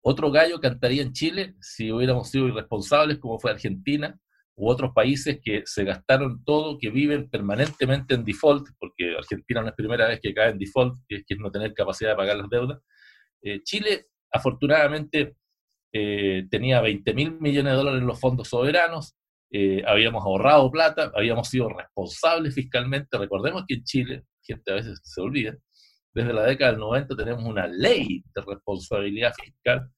Otro 0.00 0.30
gallo 0.30 0.60
cantaría 0.60 1.02
en 1.02 1.12
Chile 1.12 1.54
si 1.60 1.90
hubiéramos 1.92 2.30
sido 2.30 2.48
irresponsables 2.48 3.18
como 3.18 3.38
fue 3.38 3.50
Argentina 3.50 4.18
u 4.56 4.70
otros 4.70 4.92
países 4.94 5.38
que 5.42 5.62
se 5.66 5.84
gastaron 5.84 6.42
todo, 6.44 6.78
que 6.78 6.90
viven 6.90 7.28
permanentemente 7.28 8.14
en 8.14 8.24
default, 8.24 8.68
porque 8.78 9.14
Argentina 9.16 9.60
no 9.60 9.68
es 9.68 9.74
primera 9.74 10.08
vez 10.08 10.20
que 10.20 10.34
cae 10.34 10.50
en 10.50 10.58
default, 10.58 10.94
que 11.06 11.22
es, 11.28 11.38
no 11.38 11.50
tener 11.50 11.74
capacidad 11.74 12.10
de 12.10 12.16
pagar 12.16 12.36
las 12.38 12.48
deudas. 12.48 12.80
Eh, 13.42 13.62
Chile, 13.62 14.06
afortunadamente, 14.32 15.36
eh, 15.92 16.46
tenía 16.50 16.80
20 16.80 17.14
mil 17.14 17.38
millones 17.38 17.72
de 17.72 17.76
dólares 17.76 18.00
en 18.00 18.06
los 18.06 18.18
fondos 18.18 18.48
soberanos, 18.48 19.14
eh, 19.52 19.82
habíamos 19.86 20.24
ahorrado 20.24 20.70
plata, 20.70 21.12
habíamos 21.14 21.48
sido 21.48 21.68
responsables 21.68 22.54
fiscalmente. 22.54 23.16
Recordemos 23.16 23.64
que 23.68 23.74
en 23.74 23.84
Chile, 23.84 24.22
gente 24.42 24.72
a 24.72 24.74
veces 24.74 25.00
se 25.02 25.20
olvida, 25.20 25.56
desde 26.14 26.32
la 26.32 26.44
década 26.44 26.72
del 26.72 26.80
90 26.80 27.14
tenemos 27.14 27.44
una 27.44 27.66
ley 27.66 28.22
de 28.34 28.42
responsabilidad 28.42 29.32
fiscal 29.34 29.90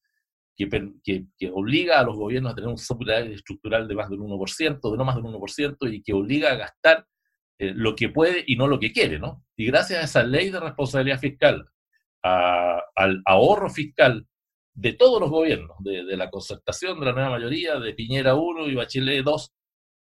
que, 0.59 1.51
obliga 1.53 2.01
a 2.01 2.03
los 2.03 2.16
gobiernos 2.16 2.53
a 2.53 2.55
tener 2.55 2.68
un 2.68 2.79
superávit 2.79 3.33
estructural 3.33 3.87
de 3.87 3.94
más 3.94 4.11
del 4.11 4.18
1%, 4.18 4.90
de 4.90 4.97
no 4.97 5.05
más 5.05 5.14
del 5.14 5.25
1%, 5.25 5.92
y 5.92 6.03
que 6.03 6.12
obliga 6.12 6.53
a 6.53 6.57
gastar 6.57 7.07
eh, 7.59 7.73
lo 7.75 7.94
que 7.94 8.09
puede 8.09 8.44
y 8.47 8.57
no 8.57 8.66
lo 8.66 8.81
que 8.81 8.92
quiere, 8.92 9.18
¿no? 9.18 9.44
Y 9.57 9.66
gracias 9.66 10.01
a 10.01 10.05
esa 10.05 10.23
ley 10.25 10.51
de 10.51 10.61
responsabilidad 10.61 11.21
fiscal, 11.21 11.68
al 12.23 13.23
ahorro 13.25 13.71
fiscal 13.71 14.27
de 14.75 14.92
todos 14.92 15.21
los 15.21 15.31
gobiernos, 15.31 15.77
de, 15.81 16.16
la 16.16 16.31
concertación, 16.31 17.01
de 17.01 17.07
la 17.07 17.12
nueva 17.12 17.31
mayoría, 17.31 17.81
de 17.81 17.94
Piñera 17.94 18.35
1 18.35 18.68
y 18.68 18.75
Bachelet 18.75 19.25
2, 19.25 19.53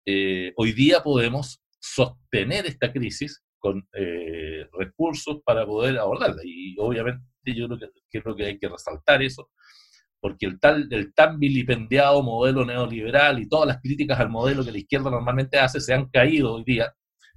eh, 0.06 0.52
hoy 0.56 0.72
día 0.72 1.02
podemos 1.02 1.62
sostener 1.78 2.66
esta 2.66 2.92
crisis 2.92 3.42
con 3.58 3.86
eh, 3.92 4.66
recursos 4.72 5.40
para 5.44 5.66
poder 5.66 5.98
abordarla. 5.98 6.40
Y 6.44 6.74
obviamente 6.78 7.22
yo 7.44 7.68
creo 7.68 7.78
que, 7.78 8.20
creo 8.20 8.36
que 8.36 8.46
hay 8.46 8.58
que 8.58 8.68
resaltar 8.68 9.22
eso, 9.22 9.50
porque 10.22 10.46
el, 10.46 10.61
tal, 10.61 10.87
el 10.92 11.12
tan 11.12 11.40
vilipendiado 11.40 12.22
modelo 12.22 12.64
neoliberal 12.64 13.40
y 13.40 13.48
todas 13.48 13.66
las 13.66 13.80
críticas 13.82 14.20
al 14.20 14.30
modelo 14.30 14.64
que 14.64 14.70
la 14.70 14.78
izquierda 14.78 15.11
normalmente 15.11 15.58
hace 15.58 15.80
se 15.80 15.92
han 15.92 16.08
caído 16.11 16.54
hoy 16.54 16.62
día 16.64 16.94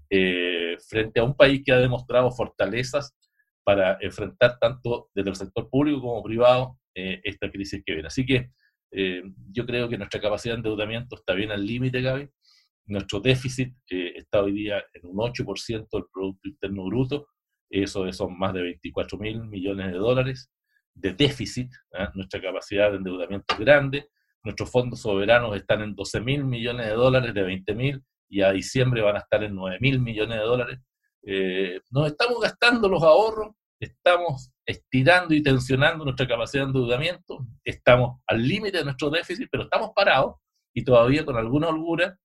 eh, 0.07 0.77
frente 0.87 1.19
a 1.19 1.23
un 1.23 1.35
país 1.35 1.63
que 1.65 1.71
ha 1.71 1.77
demostrado 1.77 2.29
fortalezas 2.29 3.15
para 3.63 3.97
enfrentar 4.01 4.59
tanto 4.59 5.09
desde 5.15 5.31
el 5.31 5.35
sector 5.35 5.67
público 5.67 5.99
como 5.99 6.21
privado 6.21 6.77
eh, 6.93 7.21
esta 7.23 7.49
crisis 7.49 7.81
que 7.83 7.93
viene. 7.93 8.07
Así 8.07 8.23
que 8.23 8.51
eh, 8.91 9.23
yo 9.51 9.65
creo 9.65 9.89
que 9.89 9.97
nuestra 9.97 10.21
capacidad 10.21 10.53
de 10.53 10.59
endeudamiento 10.59 11.15
está 11.15 11.33
bien 11.33 11.49
al 11.49 11.65
límite, 11.65 12.03
Gaby. 12.03 12.29
Nuestro 12.85 13.19
déficit 13.19 13.73
está 13.87 14.43
hoy 14.43 14.51
día 14.51 14.77
en 14.93 15.09
un 15.09 15.15
8% 15.15 15.87
del 15.91 16.03
Producto 16.13 16.47
Interno 16.47 16.85
Bruto. 16.85 17.29
Eso 17.67 18.13
son 18.13 18.37
más 18.37 18.53
de 18.53 18.61
24 18.61 19.17
mil 19.17 19.41
millones 19.47 19.87
de 19.87 19.97
dólares 19.97 20.51
de 20.95 21.13
déficit. 21.13 21.71
¿ah? 21.93 22.11
Nuestra 22.15 22.41
capacidad 22.41 22.89
de 22.89 22.97
endeudamiento 22.97 23.53
es 23.53 23.59
grande. 23.59 24.09
Nuestros 24.43 24.71
fondos 24.71 25.01
soberanos 25.01 25.55
están 25.55 25.81
en 25.81 25.95
12 25.95 26.21
mil 26.21 26.43
millones 26.43 26.87
de 26.87 26.93
dólares 26.93 27.33
de 27.33 27.43
20 27.43 27.75
mil 27.75 28.03
y 28.27 28.41
a 28.41 28.51
diciembre 28.51 29.01
van 29.01 29.15
a 29.17 29.19
estar 29.19 29.43
en 29.43 29.53
9 29.53 29.77
mil 29.81 29.99
millones 29.99 30.37
de 30.37 30.43
dólares. 30.43 30.79
nos 31.91 32.07
estamos 32.07 32.39
gastando 32.41 32.89
los 32.89 33.03
ahorros 33.03 33.55
estamos 33.79 34.51
estirando 34.65 35.33
y 35.33 35.43
tensionando 35.43 36.03
nuestra 36.03 36.27
capacidad 36.27 36.63
de 36.63 36.67
endeudamiento, 36.67 37.45
estamos 37.63 38.21
al 38.27 38.47
límite 38.47 38.79
de 38.79 38.85
nuestro 38.85 39.09
déficit, 39.09 39.47
pero 39.51 39.63
estamos 39.63 39.91
parados 39.95 40.35
y 40.73 40.83
todavía 40.83 41.25
con 41.25 41.37
alguna 41.37 41.67
holgura 41.67 42.17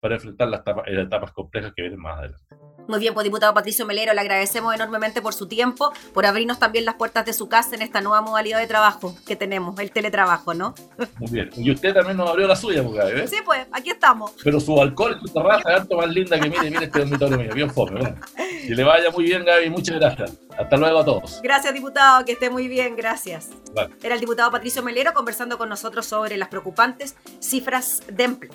para 0.00 0.14
enfrentar 0.14 0.48
las 0.48 0.62
etapas, 0.86 1.32
complejas 1.32 1.72
que 1.74 1.82
vienen 1.82 2.00
más 2.00 2.18
adelante. 2.18 2.44
Muy 2.88 3.00
bien, 3.00 3.12
pues 3.12 3.24
diputado 3.24 3.52
Patricio 3.52 3.84
Melero, 3.84 4.14
le 4.14 4.20
agradecemos 4.22 4.74
enormemente 4.74 5.20
por 5.20 5.34
su 5.34 5.46
tiempo, 5.46 5.92
por 6.14 6.24
abrirnos 6.24 6.58
también 6.58 6.86
las 6.86 6.94
puertas 6.94 7.26
de 7.26 7.34
su 7.34 7.46
casa 7.46 7.76
en 7.76 7.82
esta 7.82 8.00
nueva 8.00 8.22
modalidad 8.22 8.58
de 8.58 8.66
trabajo 8.66 9.14
que 9.26 9.36
tenemos, 9.36 9.78
el 9.78 9.90
teletrabajo, 9.90 10.54
¿no? 10.54 10.74
Muy 11.18 11.30
bien. 11.30 11.50
Y 11.54 11.70
usted 11.70 11.92
también 11.92 12.16
nos 12.16 12.30
abrió 12.30 12.46
la 12.46 12.56
suya, 12.56 12.82
porque, 12.82 13.00
¿eh? 13.00 13.28
Sí, 13.28 13.36
pues, 13.44 13.66
aquí 13.72 13.90
estamos. 13.90 14.34
Pero 14.42 14.58
su 14.58 14.80
alcohol 14.80 15.18
y 15.22 15.28
su 15.28 15.34
terraza 15.34 15.68
es 15.68 15.80
harto 15.80 15.98
más 15.98 16.08
linda 16.08 16.40
que 16.40 16.48
mire, 16.48 16.70
mire 16.70 16.84
este 16.86 17.00
dormitorio 17.00 17.36
mío, 17.36 17.50
bien 17.54 17.70
fome, 17.70 17.92
¿verdad? 17.92 18.16
Que 18.36 18.74
le 18.74 18.84
vaya 18.84 19.10
muy 19.10 19.24
bien, 19.24 19.44
Gaby, 19.44 19.68
muchas 19.68 19.96
gracias. 19.96 20.38
Hasta 20.56 20.76
luego 20.78 21.00
a 21.00 21.04
todos. 21.04 21.40
Gracias, 21.42 21.74
diputado, 21.74 22.24
que 22.24 22.32
esté 22.32 22.48
muy 22.48 22.68
bien, 22.68 22.96
gracias. 22.96 23.50
Era 24.02 24.14
el 24.14 24.20
diputado 24.20 24.50
Patricio 24.50 24.82
Melero 24.82 25.12
conversando 25.12 25.58
con 25.58 25.68
nosotros 25.68 26.06
sobre 26.06 26.38
las 26.38 26.48
preocupantes 26.48 27.16
cifras 27.38 28.02
de 28.10 28.24
empleo. 28.24 28.54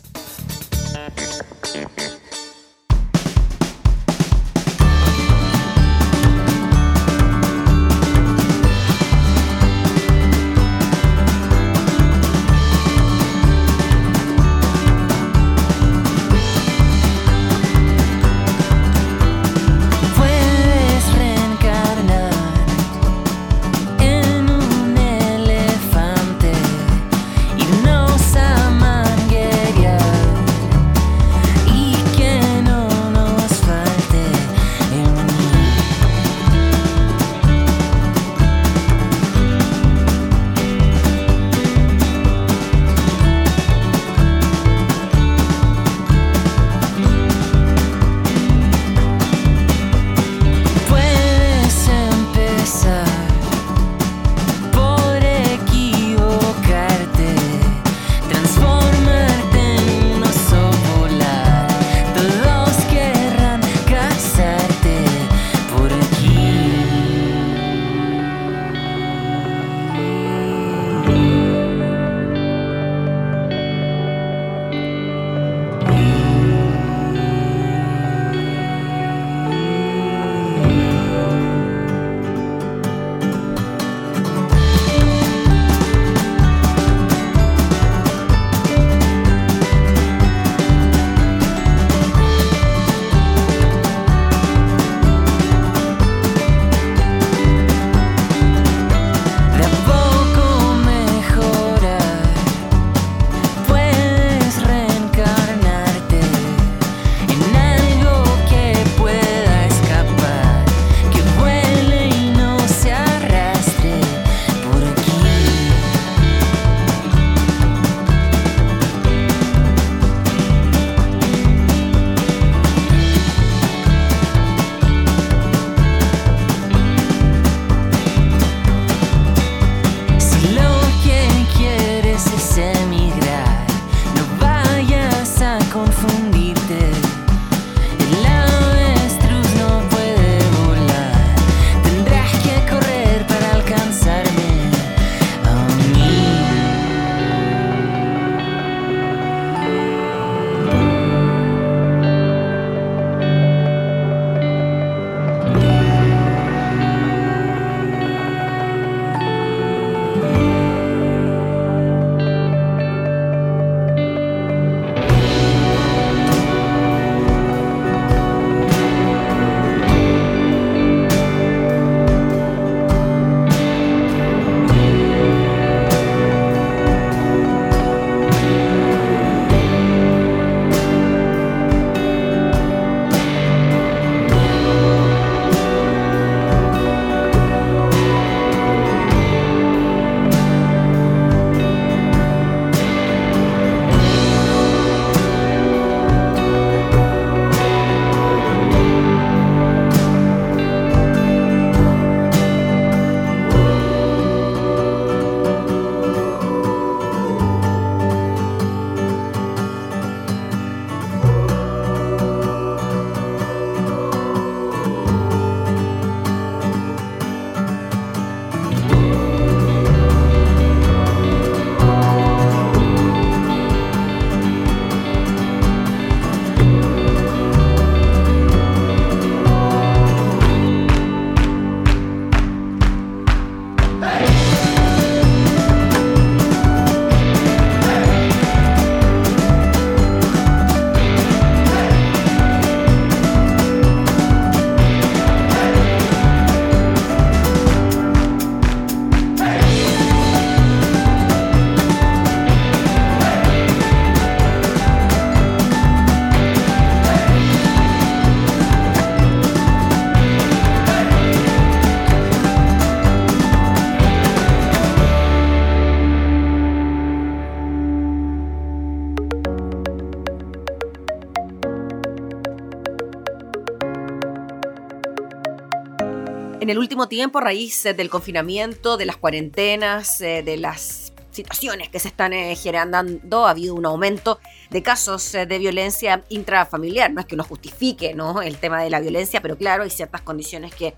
El 276.71 276.79
último 276.79 277.07
tiempo, 277.07 277.39
a 277.39 277.41
raíz 277.41 277.83
del 277.83 278.09
confinamiento, 278.09 278.97
de 278.97 279.05
las 279.05 279.17
cuarentenas, 279.17 280.19
de 280.19 280.57
las 280.57 281.11
situaciones 281.31 281.89
que 281.89 281.99
se 281.99 282.09
están 282.09 282.33
generando, 282.55 283.45
ha 283.45 283.49
habido 283.49 283.75
un 283.75 283.85
aumento 283.85 284.39
de 284.69 284.83
casos 284.83 285.31
de 285.31 285.59
violencia 285.59 286.23
intrafamiliar. 286.29 287.11
No 287.11 287.21
es 287.21 287.27
que 287.27 287.35
uno 287.35 287.43
justifique 287.43 288.13
¿no? 288.13 288.41
el 288.41 288.57
tema 288.57 288.81
de 288.83 288.89
la 288.89 288.99
violencia, 288.99 289.41
pero 289.41 289.57
claro, 289.57 289.83
hay 289.83 289.89
ciertas 289.89 290.21
condiciones 290.21 290.73
que 290.73 290.93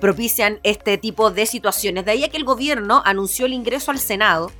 propician 0.00 0.58
este 0.62 0.98
tipo 0.98 1.30
de 1.30 1.46
situaciones. 1.46 2.04
De 2.04 2.12
ahí 2.12 2.24
a 2.24 2.28
que 2.28 2.36
el 2.36 2.44
gobierno 2.44 3.02
anunció 3.04 3.46
el 3.46 3.52
ingreso 3.52 3.90
al 3.90 3.98
Senado 3.98 4.50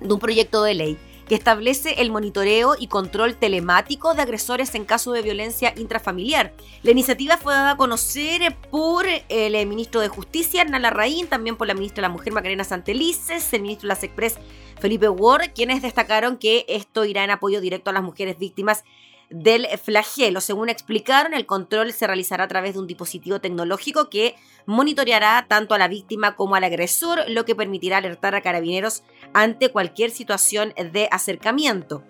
de 0.00 0.12
un 0.12 0.20
proyecto 0.20 0.62
de 0.62 0.74
ley 0.74 0.98
que 1.28 1.34
establece 1.34 2.00
el 2.00 2.10
monitoreo 2.10 2.74
y 2.78 2.86
control 2.86 3.36
telemático 3.36 4.14
de 4.14 4.22
agresores 4.22 4.74
en 4.74 4.84
caso 4.84 5.12
de 5.12 5.22
violencia 5.22 5.74
intrafamiliar. 5.76 6.52
La 6.82 6.92
iniciativa 6.92 7.36
fue 7.36 7.54
dada 7.54 7.72
a 7.72 7.76
conocer 7.76 8.56
por 8.70 9.06
el 9.28 9.66
ministro 9.66 10.00
de 10.00 10.08
Justicia, 10.08 10.62
Hernán 10.62 10.82
Larraín, 10.82 11.26
también 11.26 11.56
por 11.56 11.66
la 11.66 11.74
ministra 11.74 12.02
de 12.02 12.08
la 12.08 12.12
Mujer, 12.12 12.32
Macarena 12.32 12.64
Santelices, 12.64 13.52
el 13.52 13.62
ministro 13.62 13.88
de 13.88 13.94
las 13.94 14.04
Express, 14.04 14.38
Felipe 14.80 15.08
Ward, 15.08 15.52
quienes 15.54 15.82
destacaron 15.82 16.36
que 16.36 16.64
esto 16.68 17.04
irá 17.04 17.24
en 17.24 17.30
apoyo 17.30 17.60
directo 17.60 17.90
a 17.90 17.92
las 17.92 18.02
mujeres 18.02 18.38
víctimas 18.38 18.84
del 19.30 19.66
flagelo. 19.82 20.40
Según 20.40 20.68
explicaron, 20.68 21.34
el 21.34 21.46
control 21.46 21.92
se 21.92 22.06
realizará 22.06 22.44
a 22.44 22.48
través 22.48 22.74
de 22.74 22.80
un 22.80 22.86
dispositivo 22.86 23.40
tecnológico 23.40 24.08
que 24.08 24.36
monitoreará 24.66 25.46
tanto 25.48 25.74
a 25.74 25.78
la 25.78 25.88
víctima 25.88 26.36
como 26.36 26.54
al 26.54 26.64
agresor, 26.64 27.28
lo 27.28 27.44
que 27.44 27.54
permitirá 27.54 27.98
alertar 27.98 28.34
a 28.34 28.42
carabineros 28.42 29.02
ante 29.32 29.70
cualquier 29.70 30.10
situación 30.10 30.74
de 30.92 31.08
acercamiento. 31.10 32.02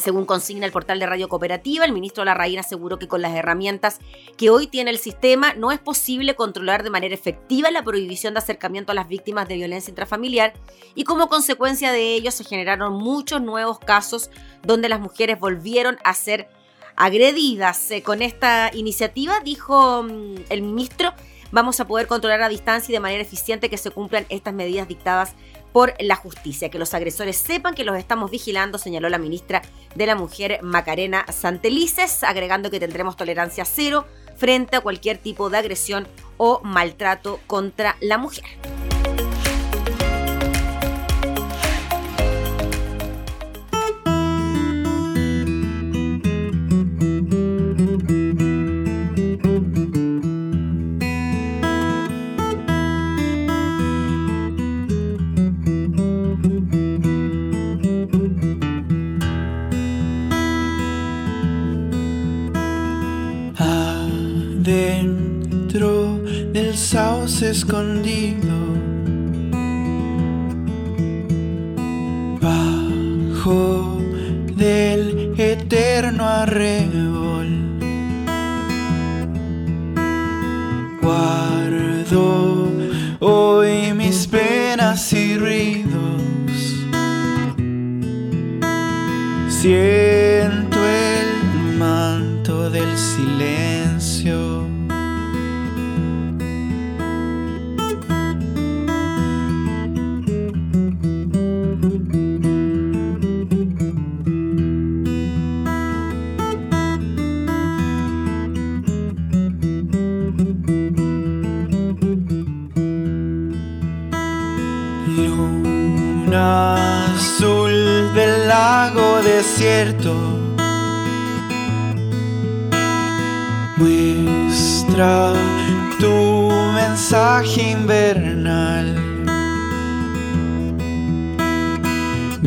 Según 0.00 0.24
consigna 0.24 0.66
el 0.66 0.72
portal 0.72 0.98
de 0.98 1.06
Radio 1.06 1.28
Cooperativa, 1.28 1.84
el 1.84 1.92
ministro 1.92 2.24
Larraín 2.24 2.58
aseguró 2.58 2.98
que 2.98 3.08
con 3.08 3.22
las 3.22 3.34
herramientas 3.34 3.98
que 4.36 4.50
hoy 4.50 4.66
tiene 4.66 4.90
el 4.90 4.98
sistema 4.98 5.54
no 5.54 5.72
es 5.72 5.78
posible 5.78 6.34
controlar 6.34 6.82
de 6.82 6.90
manera 6.90 7.14
efectiva 7.14 7.70
la 7.70 7.84
prohibición 7.84 8.34
de 8.34 8.38
acercamiento 8.38 8.92
a 8.92 8.94
las 8.94 9.08
víctimas 9.08 9.46
de 9.46 9.56
violencia 9.56 9.90
intrafamiliar 9.90 10.54
y 10.94 11.04
como 11.04 11.28
consecuencia 11.28 11.92
de 11.92 12.14
ello 12.14 12.30
se 12.30 12.44
generaron 12.44 12.94
muchos 12.94 13.42
nuevos 13.42 13.78
casos 13.78 14.30
donde 14.62 14.88
las 14.88 15.00
mujeres 15.00 15.38
volvieron 15.38 15.98
a 16.02 16.14
ser 16.14 16.48
agredidas. 16.96 17.90
Eh, 17.90 18.02
con 18.02 18.22
esta 18.22 18.70
iniciativa, 18.74 19.40
dijo 19.40 20.02
mm, 20.02 20.34
el 20.48 20.62
ministro, 20.62 21.12
vamos 21.52 21.80
a 21.80 21.86
poder 21.86 22.06
controlar 22.06 22.42
a 22.42 22.48
distancia 22.48 22.92
y 22.92 22.94
de 22.94 23.00
manera 23.00 23.22
eficiente 23.22 23.70
que 23.70 23.78
se 23.78 23.90
cumplan 23.90 24.26
estas 24.28 24.54
medidas 24.54 24.88
dictadas 24.88 25.34
por 25.72 25.94
la 26.00 26.16
justicia. 26.16 26.70
Que 26.70 26.78
los 26.78 26.94
agresores 26.94 27.36
sepan 27.36 27.74
que 27.74 27.84
los 27.84 27.96
estamos 27.96 28.30
vigilando, 28.30 28.78
señaló 28.78 29.08
la 29.08 29.18
ministra 29.18 29.62
de 29.94 30.06
la 30.06 30.14
Mujer 30.14 30.60
Macarena 30.62 31.24
Santelices, 31.32 32.24
agregando 32.24 32.70
que 32.70 32.80
tendremos 32.80 33.16
tolerancia 33.16 33.64
cero 33.64 34.06
frente 34.36 34.76
a 34.76 34.80
cualquier 34.80 35.18
tipo 35.18 35.50
de 35.50 35.58
agresión 35.58 36.08
o 36.36 36.60
maltrato 36.62 37.40
contra 37.46 37.96
la 38.00 38.18
mujer. 38.18 38.44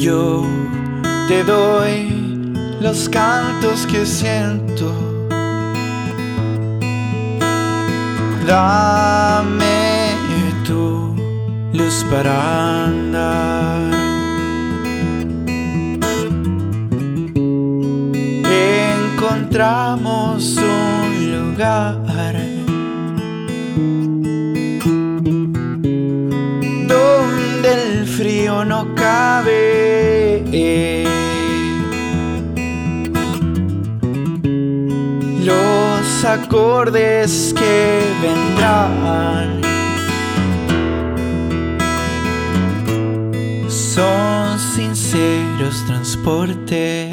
Yo 0.03 0.45
te 1.29 1.45
doy 1.45 2.51
los 2.81 3.07
cantos 3.07 3.87
que 3.87 4.05
siento. 4.05 4.91
Dame 8.45 10.11
tu 10.67 11.15
luz 11.71 12.05
para 12.11 12.83
andar. 12.83 13.93
encontramos 19.05 20.57
un 20.57 21.31
lugar 21.31 22.33
donde 26.89 27.69
el 27.71 28.05
frío 28.05 28.65
no 28.65 28.93
cabe. 28.95 29.72
Los 35.43 36.25
acordes 36.25 37.55
que 37.57 38.03
vendrán 38.21 39.59
son 43.67 44.59
sinceros 44.59 45.83
transportes. 45.87 47.12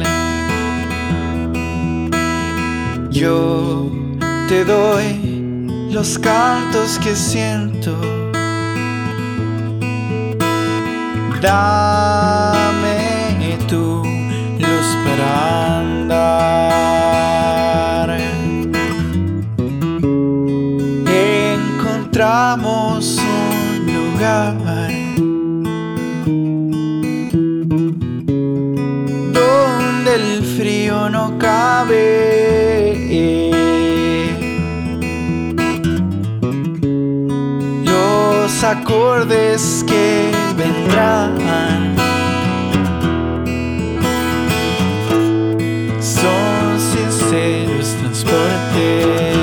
Yo 3.21 3.85
te 4.49 4.65
doy 4.65 5.67
los 5.91 6.17
cantos 6.17 6.97
que 6.97 7.15
siento. 7.15 7.95
Dame 11.39 12.79
tú 13.67 14.01
los 14.57 14.97
para 15.05 15.81
andar. 15.81 16.89
Encontramos 21.37 23.19
un 23.19 23.85
lugar 23.97 24.55
donde 29.31 30.11
el 30.15 30.43
frío 30.57 31.07
no 31.07 31.37
cabe. 31.37 32.50
Acordes 38.63 39.83
que 39.87 40.31
vendrán 40.55 41.95
son 45.99 46.79
sinceros 46.79 47.95
transportes. 47.99 49.35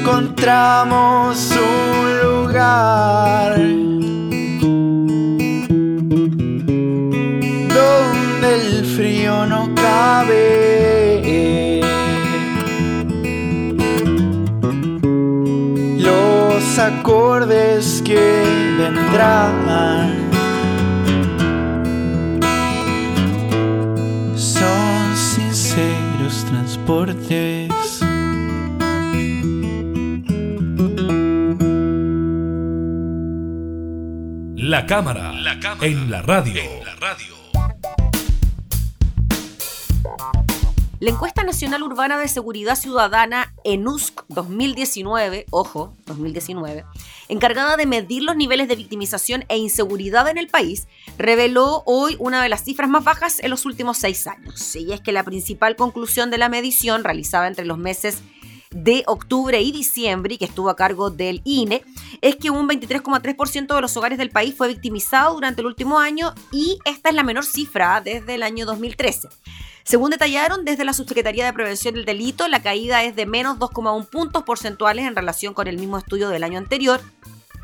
Encontramos 0.00 1.53
vendrán 18.84 20.30
son 24.36 25.16
sinceros 25.16 26.44
transportes. 26.44 27.70
La 34.56 34.86
cámara, 34.86 35.32
en 35.80 36.10
la 36.10 36.22
radio. 36.22 36.62
La 41.00 41.10
encuesta 41.10 41.33
nacional 41.44 41.82
urbana 41.82 42.18
de 42.18 42.28
seguridad 42.28 42.76
ciudadana 42.76 43.54
ENUSC 43.64 44.24
2019, 44.28 45.46
ojo, 45.50 45.96
2019, 46.06 46.84
encargada 47.28 47.76
de 47.76 47.86
medir 47.86 48.22
los 48.22 48.36
niveles 48.36 48.68
de 48.68 48.76
victimización 48.76 49.44
e 49.48 49.56
inseguridad 49.56 50.28
en 50.28 50.38
el 50.38 50.48
país, 50.48 50.88
reveló 51.18 51.82
hoy 51.86 52.16
una 52.18 52.42
de 52.42 52.48
las 52.48 52.64
cifras 52.64 52.88
más 52.88 53.04
bajas 53.04 53.40
en 53.40 53.50
los 53.50 53.64
últimos 53.66 53.98
seis 53.98 54.26
años. 54.26 54.74
Y 54.76 54.92
es 54.92 55.00
que 55.00 55.12
la 55.12 55.24
principal 55.24 55.76
conclusión 55.76 56.30
de 56.30 56.38
la 56.38 56.48
medición, 56.48 57.04
realizada 57.04 57.46
entre 57.46 57.64
los 57.64 57.78
meses 57.78 58.22
de 58.74 59.04
octubre 59.06 59.62
y 59.62 59.72
diciembre, 59.72 60.34
y 60.34 60.38
que 60.38 60.44
estuvo 60.44 60.68
a 60.68 60.76
cargo 60.76 61.08
del 61.08 61.40
INE, 61.44 61.82
es 62.20 62.36
que 62.36 62.50
un 62.50 62.68
23,3% 62.68 63.74
de 63.74 63.80
los 63.80 63.96
hogares 63.96 64.18
del 64.18 64.30
país 64.30 64.54
fue 64.54 64.68
victimizado 64.68 65.34
durante 65.34 65.62
el 65.62 65.66
último 65.66 65.98
año 65.98 66.34
y 66.52 66.78
esta 66.84 67.08
es 67.08 67.14
la 67.14 67.22
menor 67.22 67.44
cifra 67.44 68.00
desde 68.00 68.34
el 68.34 68.42
año 68.42 68.66
2013. 68.66 69.28
Según 69.84 70.10
detallaron 70.10 70.64
desde 70.64 70.84
la 70.84 70.94
Subsecretaría 70.94 71.44
de 71.44 71.52
Prevención 71.52 71.94
del 71.94 72.04
Delito, 72.04 72.48
la 72.48 72.62
caída 72.62 73.04
es 73.04 73.14
de 73.16 73.26
menos 73.26 73.58
2,1 73.58 74.08
puntos 74.08 74.42
porcentuales 74.42 75.06
en 75.06 75.14
relación 75.14 75.54
con 75.54 75.68
el 75.68 75.78
mismo 75.78 75.98
estudio 75.98 76.30
del 76.30 76.42
año 76.42 76.58
anterior 76.58 77.00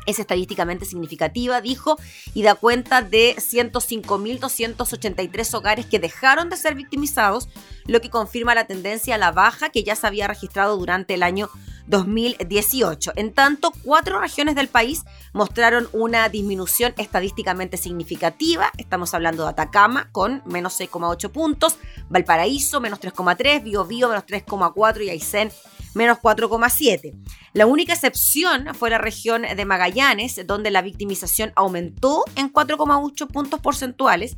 es 0.05 0.19
estadísticamente 0.19 0.85
significativa, 0.85 1.61
dijo, 1.61 1.97
y 2.33 2.43
da 2.43 2.55
cuenta 2.55 3.01
de 3.01 3.37
105.283 3.37 5.53
hogares 5.53 5.85
que 5.85 5.99
dejaron 5.99 6.49
de 6.49 6.57
ser 6.57 6.75
victimizados, 6.75 7.47
lo 7.85 8.01
que 8.01 8.09
confirma 8.09 8.55
la 8.55 8.67
tendencia 8.67 9.15
a 9.15 9.17
la 9.17 9.31
baja 9.31 9.69
que 9.69 9.83
ya 9.83 9.95
se 9.95 10.05
había 10.07 10.27
registrado 10.27 10.75
durante 10.77 11.13
el 11.13 11.23
año 11.23 11.49
2018. 11.87 13.13
En 13.15 13.33
tanto, 13.33 13.71
cuatro 13.83 14.19
regiones 14.19 14.55
del 14.55 14.67
país 14.67 15.03
mostraron 15.33 15.87
una 15.91 16.29
disminución 16.29 16.93
estadísticamente 16.97 17.77
significativa. 17.77 18.71
Estamos 18.77 19.13
hablando 19.13 19.43
de 19.43 19.49
Atacama 19.49 20.09
con 20.11 20.41
menos 20.45 20.79
6,8 20.79 21.31
puntos, 21.31 21.77
Valparaíso 22.09 22.81
menos 22.81 22.99
3,3, 22.99 23.63
Biobío 23.63 24.09
menos 24.09 24.25
3,4 24.25 25.05
y 25.05 25.09
Aysén 25.09 25.51
menos 25.93 26.17
4,7. 26.19 27.13
La 27.53 27.65
única 27.65 27.93
excepción 27.93 28.73
fue 28.73 28.89
la 28.89 28.97
región 28.97 29.43
de 29.43 29.65
Magallanes, 29.65 30.45
donde 30.45 30.71
la 30.71 30.81
victimización 30.81 31.51
aumentó 31.55 32.23
en 32.35 32.51
4,8 32.51 33.27
puntos 33.27 33.59
porcentuales. 33.59 34.37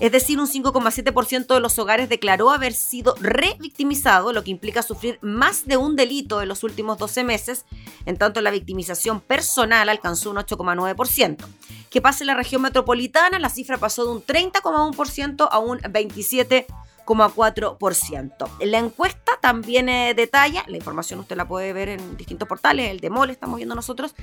Es 0.00 0.10
decir, 0.10 0.40
un 0.40 0.48
5,7% 0.48 1.54
de 1.54 1.60
los 1.60 1.78
hogares 1.78 2.08
declaró 2.08 2.50
haber 2.50 2.72
sido 2.72 3.14
revictimizado, 3.20 4.32
lo 4.32 4.42
que 4.42 4.50
implica 4.50 4.82
sufrir 4.82 5.18
más 5.22 5.66
de 5.66 5.76
un 5.76 5.96
delito 5.96 6.42
en 6.42 6.48
los 6.48 6.64
últimos 6.64 6.98
12 6.98 7.22
meses. 7.24 7.66
En 8.04 8.16
tanto, 8.16 8.40
la 8.40 8.50
victimización 8.50 9.20
personal 9.20 9.88
alcanzó 9.88 10.30
un 10.30 10.38
8,9%. 10.38 11.44
Que 11.88 12.00
pase 12.00 12.24
en 12.24 12.28
la 12.28 12.34
región 12.34 12.62
metropolitana, 12.62 13.38
la 13.38 13.48
cifra 13.48 13.78
pasó 13.78 14.04
de 14.04 14.12
un 14.12 14.26
30,1% 14.26 15.48
a 15.50 15.58
un 15.58 15.78
27%. 15.78 16.66
4%. 17.04 18.48
La 18.60 18.78
encuesta 18.78 19.32
también 19.40 19.88
eh, 19.88 20.14
detalla, 20.14 20.64
la 20.66 20.76
información 20.76 21.20
usted 21.20 21.36
la 21.36 21.46
puede 21.46 21.72
ver 21.72 21.88
en 21.88 22.16
distintos 22.16 22.48
portales, 22.48 22.90
el 22.90 23.00
de 23.00 23.10
MOL 23.10 23.30
estamos 23.30 23.56
viendo 23.56 23.74
nosotros. 23.74 24.14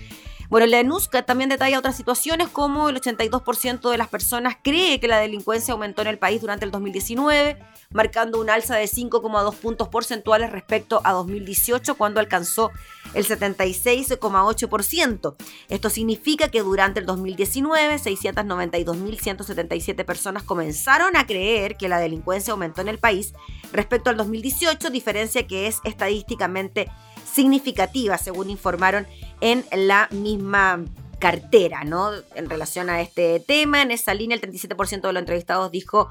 Bueno, 0.49 0.65
la 0.65 0.79
ENUSCA 0.79 1.23
también 1.23 1.49
detalla 1.49 1.77
otras 1.77 1.95
situaciones 1.95 2.47
como 2.47 2.89
el 2.89 2.99
82% 2.99 3.91
de 3.91 3.97
las 3.97 4.07
personas 4.07 4.55
cree 4.63 4.99
que 4.99 5.07
la 5.07 5.19
delincuencia 5.19 5.73
aumentó 5.73 6.01
en 6.01 6.07
el 6.07 6.17
país 6.17 6.41
durante 6.41 6.65
el 6.65 6.71
2019, 6.71 7.59
marcando 7.91 8.41
un 8.41 8.49
alza 8.49 8.75
de 8.75 8.85
5,2 8.85 9.53
puntos 9.55 9.89
porcentuales 9.89 10.51
respecto 10.51 11.01
a 11.03 11.11
2018 11.11 11.95
cuando 11.95 12.19
alcanzó 12.19 12.71
el 13.13 13.25
76,8%. 13.25 15.35
Esto 15.69 15.89
significa 15.89 16.49
que 16.49 16.61
durante 16.61 16.99
el 16.99 17.05
2019 17.05 17.95
692.177 17.95 20.03
personas 20.05 20.43
comenzaron 20.43 21.15
a 21.15 21.25
creer 21.25 21.77
que 21.77 21.87
la 21.89 21.99
delincuencia 21.99 22.51
aumentó 22.51 22.81
en 22.81 22.89
el 22.89 22.99
país 22.99 23.33
respecto 23.71 24.09
al 24.09 24.17
2018, 24.17 24.89
diferencia 24.89 25.47
que 25.47 25.67
es 25.67 25.79
estadísticamente 25.83 26.91
significativa, 27.31 28.17
según 28.17 28.49
informaron 28.49 29.07
en 29.41 29.63
la 29.71 30.07
misma 30.11 30.83
cartera, 31.19 31.83
¿no? 31.83 32.11
En 32.35 32.49
relación 32.49 32.89
a 32.89 33.01
este 33.01 33.39
tema, 33.41 33.81
en 33.81 33.91
esa 33.91 34.13
línea 34.13 34.35
el 34.35 34.41
37% 34.41 35.01
de 35.01 35.13
los 35.13 35.19
entrevistados 35.19 35.71
dijo 35.71 36.09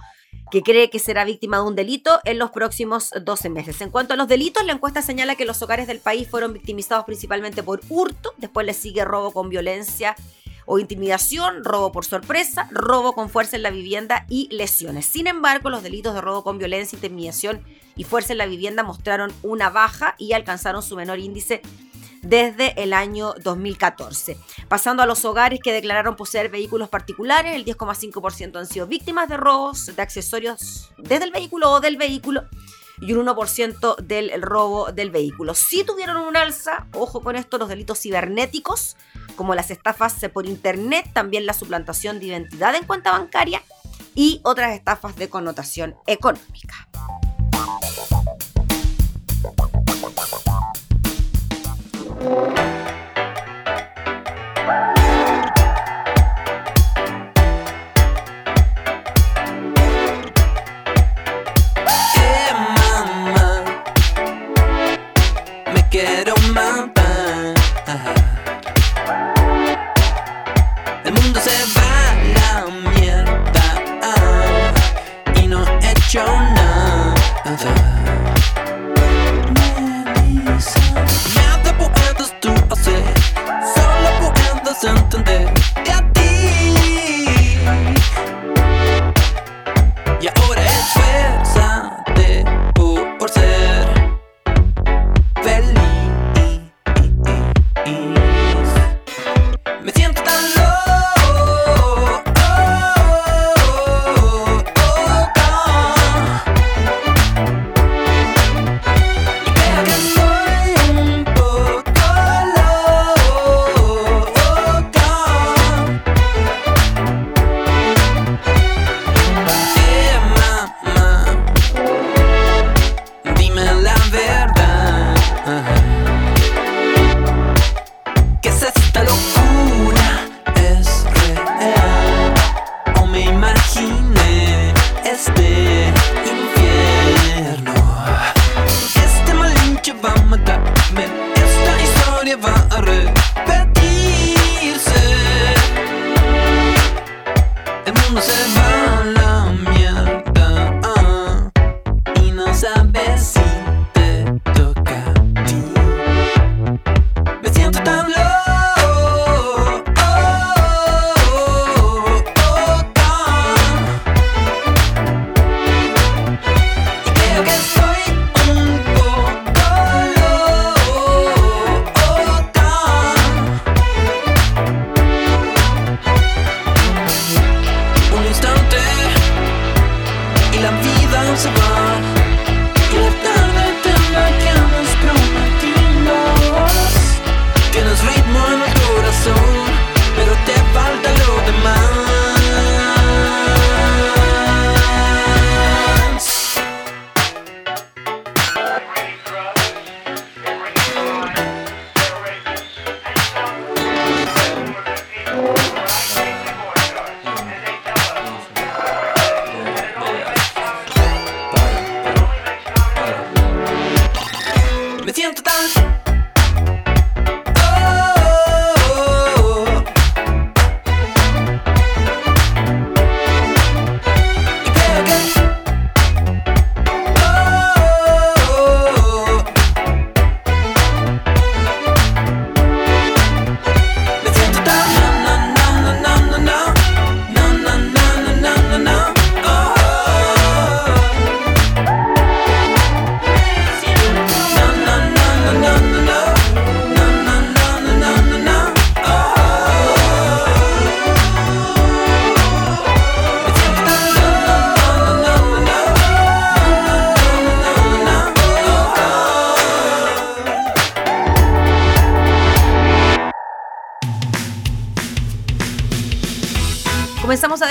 que 0.51 0.63
cree 0.63 0.91
que 0.91 0.99
será 0.99 1.25
víctima 1.25 1.59
de 1.59 1.65
un 1.65 1.77
delito 1.77 2.21
en 2.25 2.39
los 2.39 2.51
próximos 2.51 3.11
12 3.21 3.51
meses. 3.51 3.81
En 3.81 3.91
cuanto 3.91 4.15
a 4.15 4.17
los 4.17 4.29
delitos, 4.29 4.65
la 4.65 4.73
encuesta 4.73 5.03
señala 5.03 5.35
que 5.35 5.45
los 5.45 5.61
hogares 5.63 5.87
del 5.87 6.01
país 6.01 6.29
fueron 6.29 6.53
victimizados 6.53 7.05
principalmente 7.05 7.63
por 7.63 7.81
hurto, 7.89 8.33
después 8.39 8.67
le 8.67 8.75
sigue 8.75 9.05
robo 9.05 9.33
con 9.33 9.49
violencia 9.49 10.17
o 10.69 10.79
intimidación, 10.79 11.65
robo 11.65 11.93
por 11.93 12.05
sorpresa, 12.05 12.69
robo 12.71 13.15
con 13.15 13.31
fuerza 13.31 13.57
en 13.57 13.63
la 13.63 13.71
vivienda 13.71 14.27
y 14.29 14.49
lesiones. 14.55 15.07
Sin 15.07 15.27
embargo, 15.27 15.71
los 15.71 15.83
delitos 15.83 16.15
de 16.15 16.21
robo 16.21 16.45
con 16.45 16.59
violencia, 16.59 16.97
intimidación 16.97 17.63
y 17.97 18.05
fuerza 18.05 18.33
en 18.33 18.39
la 18.39 18.47
vivienda 18.47 18.83
mostraron 18.83 19.33
una 19.43 19.71
baja 19.71 20.15
y 20.19 20.35
alcanzaron 20.35 20.83
su 20.83 20.95
menor 20.95 21.19
índice 21.19 21.63
desde 22.23 22.81
el 22.83 22.93
año 22.93 23.35
2014. 23.43 24.37
Pasando 24.69 25.03
a 25.03 25.07
los 25.07 25.25
hogares 25.25 25.61
que 25.63 25.73
declararon 25.73 26.17
poseer 26.17 26.51
vehículos 26.51 26.89
particulares, 26.89 27.55
el 27.55 27.65
10,5% 27.65 28.57
han 28.59 28.67
sido 28.67 28.87
víctimas 28.87 29.29
de 29.29 29.37
robos 29.37 29.95
de 29.95 30.03
accesorios 30.03 30.91
desde 30.99 31.25
el 31.25 31.31
vehículo 31.31 31.73
o 31.73 31.81
del 31.81 31.97
vehículo 31.97 32.45
y 33.01 33.13
un 33.13 33.27
1% 33.27 33.97
del 33.97 34.43
robo 34.43 34.93
del 34.93 35.11
vehículo. 35.11 35.55
Si 35.55 35.85
tuvieron 35.85 36.17
un 36.17 36.37
alza, 36.37 36.87
ojo 36.95 37.21
con 37.21 37.37
esto, 37.37 37.59
los 37.59 37.69
delitos 37.69 38.01
cibernéticos, 38.01 38.97
como 39.37 39.55
las 39.55 39.71
estafas 39.71 40.15
por 40.33 40.47
internet, 40.47 41.09
también 41.13 41.47
la 41.47 41.55
suplantación 41.55 42.19
de 42.19 42.27
identidad 42.27 42.75
en 42.75 42.85
cuenta 42.85 43.13
bancaria 43.13 43.63
y 44.15 44.41
otras 44.43 44.75
estafas 44.75 45.17
de 45.17 45.29
connotación 45.29 45.95
económica. 46.07 46.89
Eh, 52.29 52.59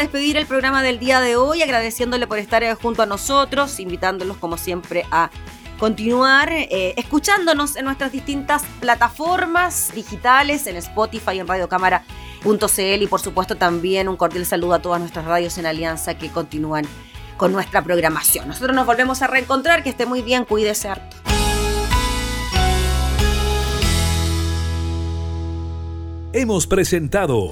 despedir 0.08 0.38
el 0.38 0.46
programa 0.46 0.84
del 0.84 1.00
día 1.00 1.20
de 1.20 1.36
hoy, 1.36 1.62
agradeciéndole 1.62 2.28
por 2.28 2.38
estar 2.38 2.64
eh, 2.64 2.74
junto 2.76 3.02
a 3.02 3.06
nosotros, 3.06 3.78
invitándolos 3.82 4.38
como 4.38 4.58
siempre 4.58 5.06
a 5.12 5.30
continuar 5.78 6.50
eh, 6.54 6.94
escuchándonos 6.96 7.76
en 7.76 7.84
nuestras 7.84 8.14
distintas 8.14 8.64
plataformas 8.80 9.92
digitales, 9.94 10.66
en 10.66 10.78
Spotify, 10.78 11.40
en 11.40 11.48
radiocámara.cl 11.48 13.02
y 13.02 13.08
por 13.08 13.20
supuesto 13.20 13.56
también 13.56 14.08
un 14.08 14.16
cordial 14.16 14.46
saludo 14.46 14.76
a 14.76 14.82
todas 14.82 15.02
nuestras 15.02 15.26
radios 15.26 15.58
en 15.58 15.66
alianza 15.66 16.18
que 16.18 16.30
continúan 16.30 16.86
con 17.36 17.52
nuestra 17.52 17.84
programación. 17.84 18.48
Nosotros 18.48 18.74
nos 18.74 18.86
volvemos 18.86 19.22
a 19.22 19.28
reencontrar, 19.28 19.84
que 19.84 19.90
esté 19.90 20.06
muy 20.06 20.22
bien, 20.22 20.46
cuídese 20.46 20.88
harto. 20.88 21.18
Hemos 26.32 26.66
presentado 26.66 27.52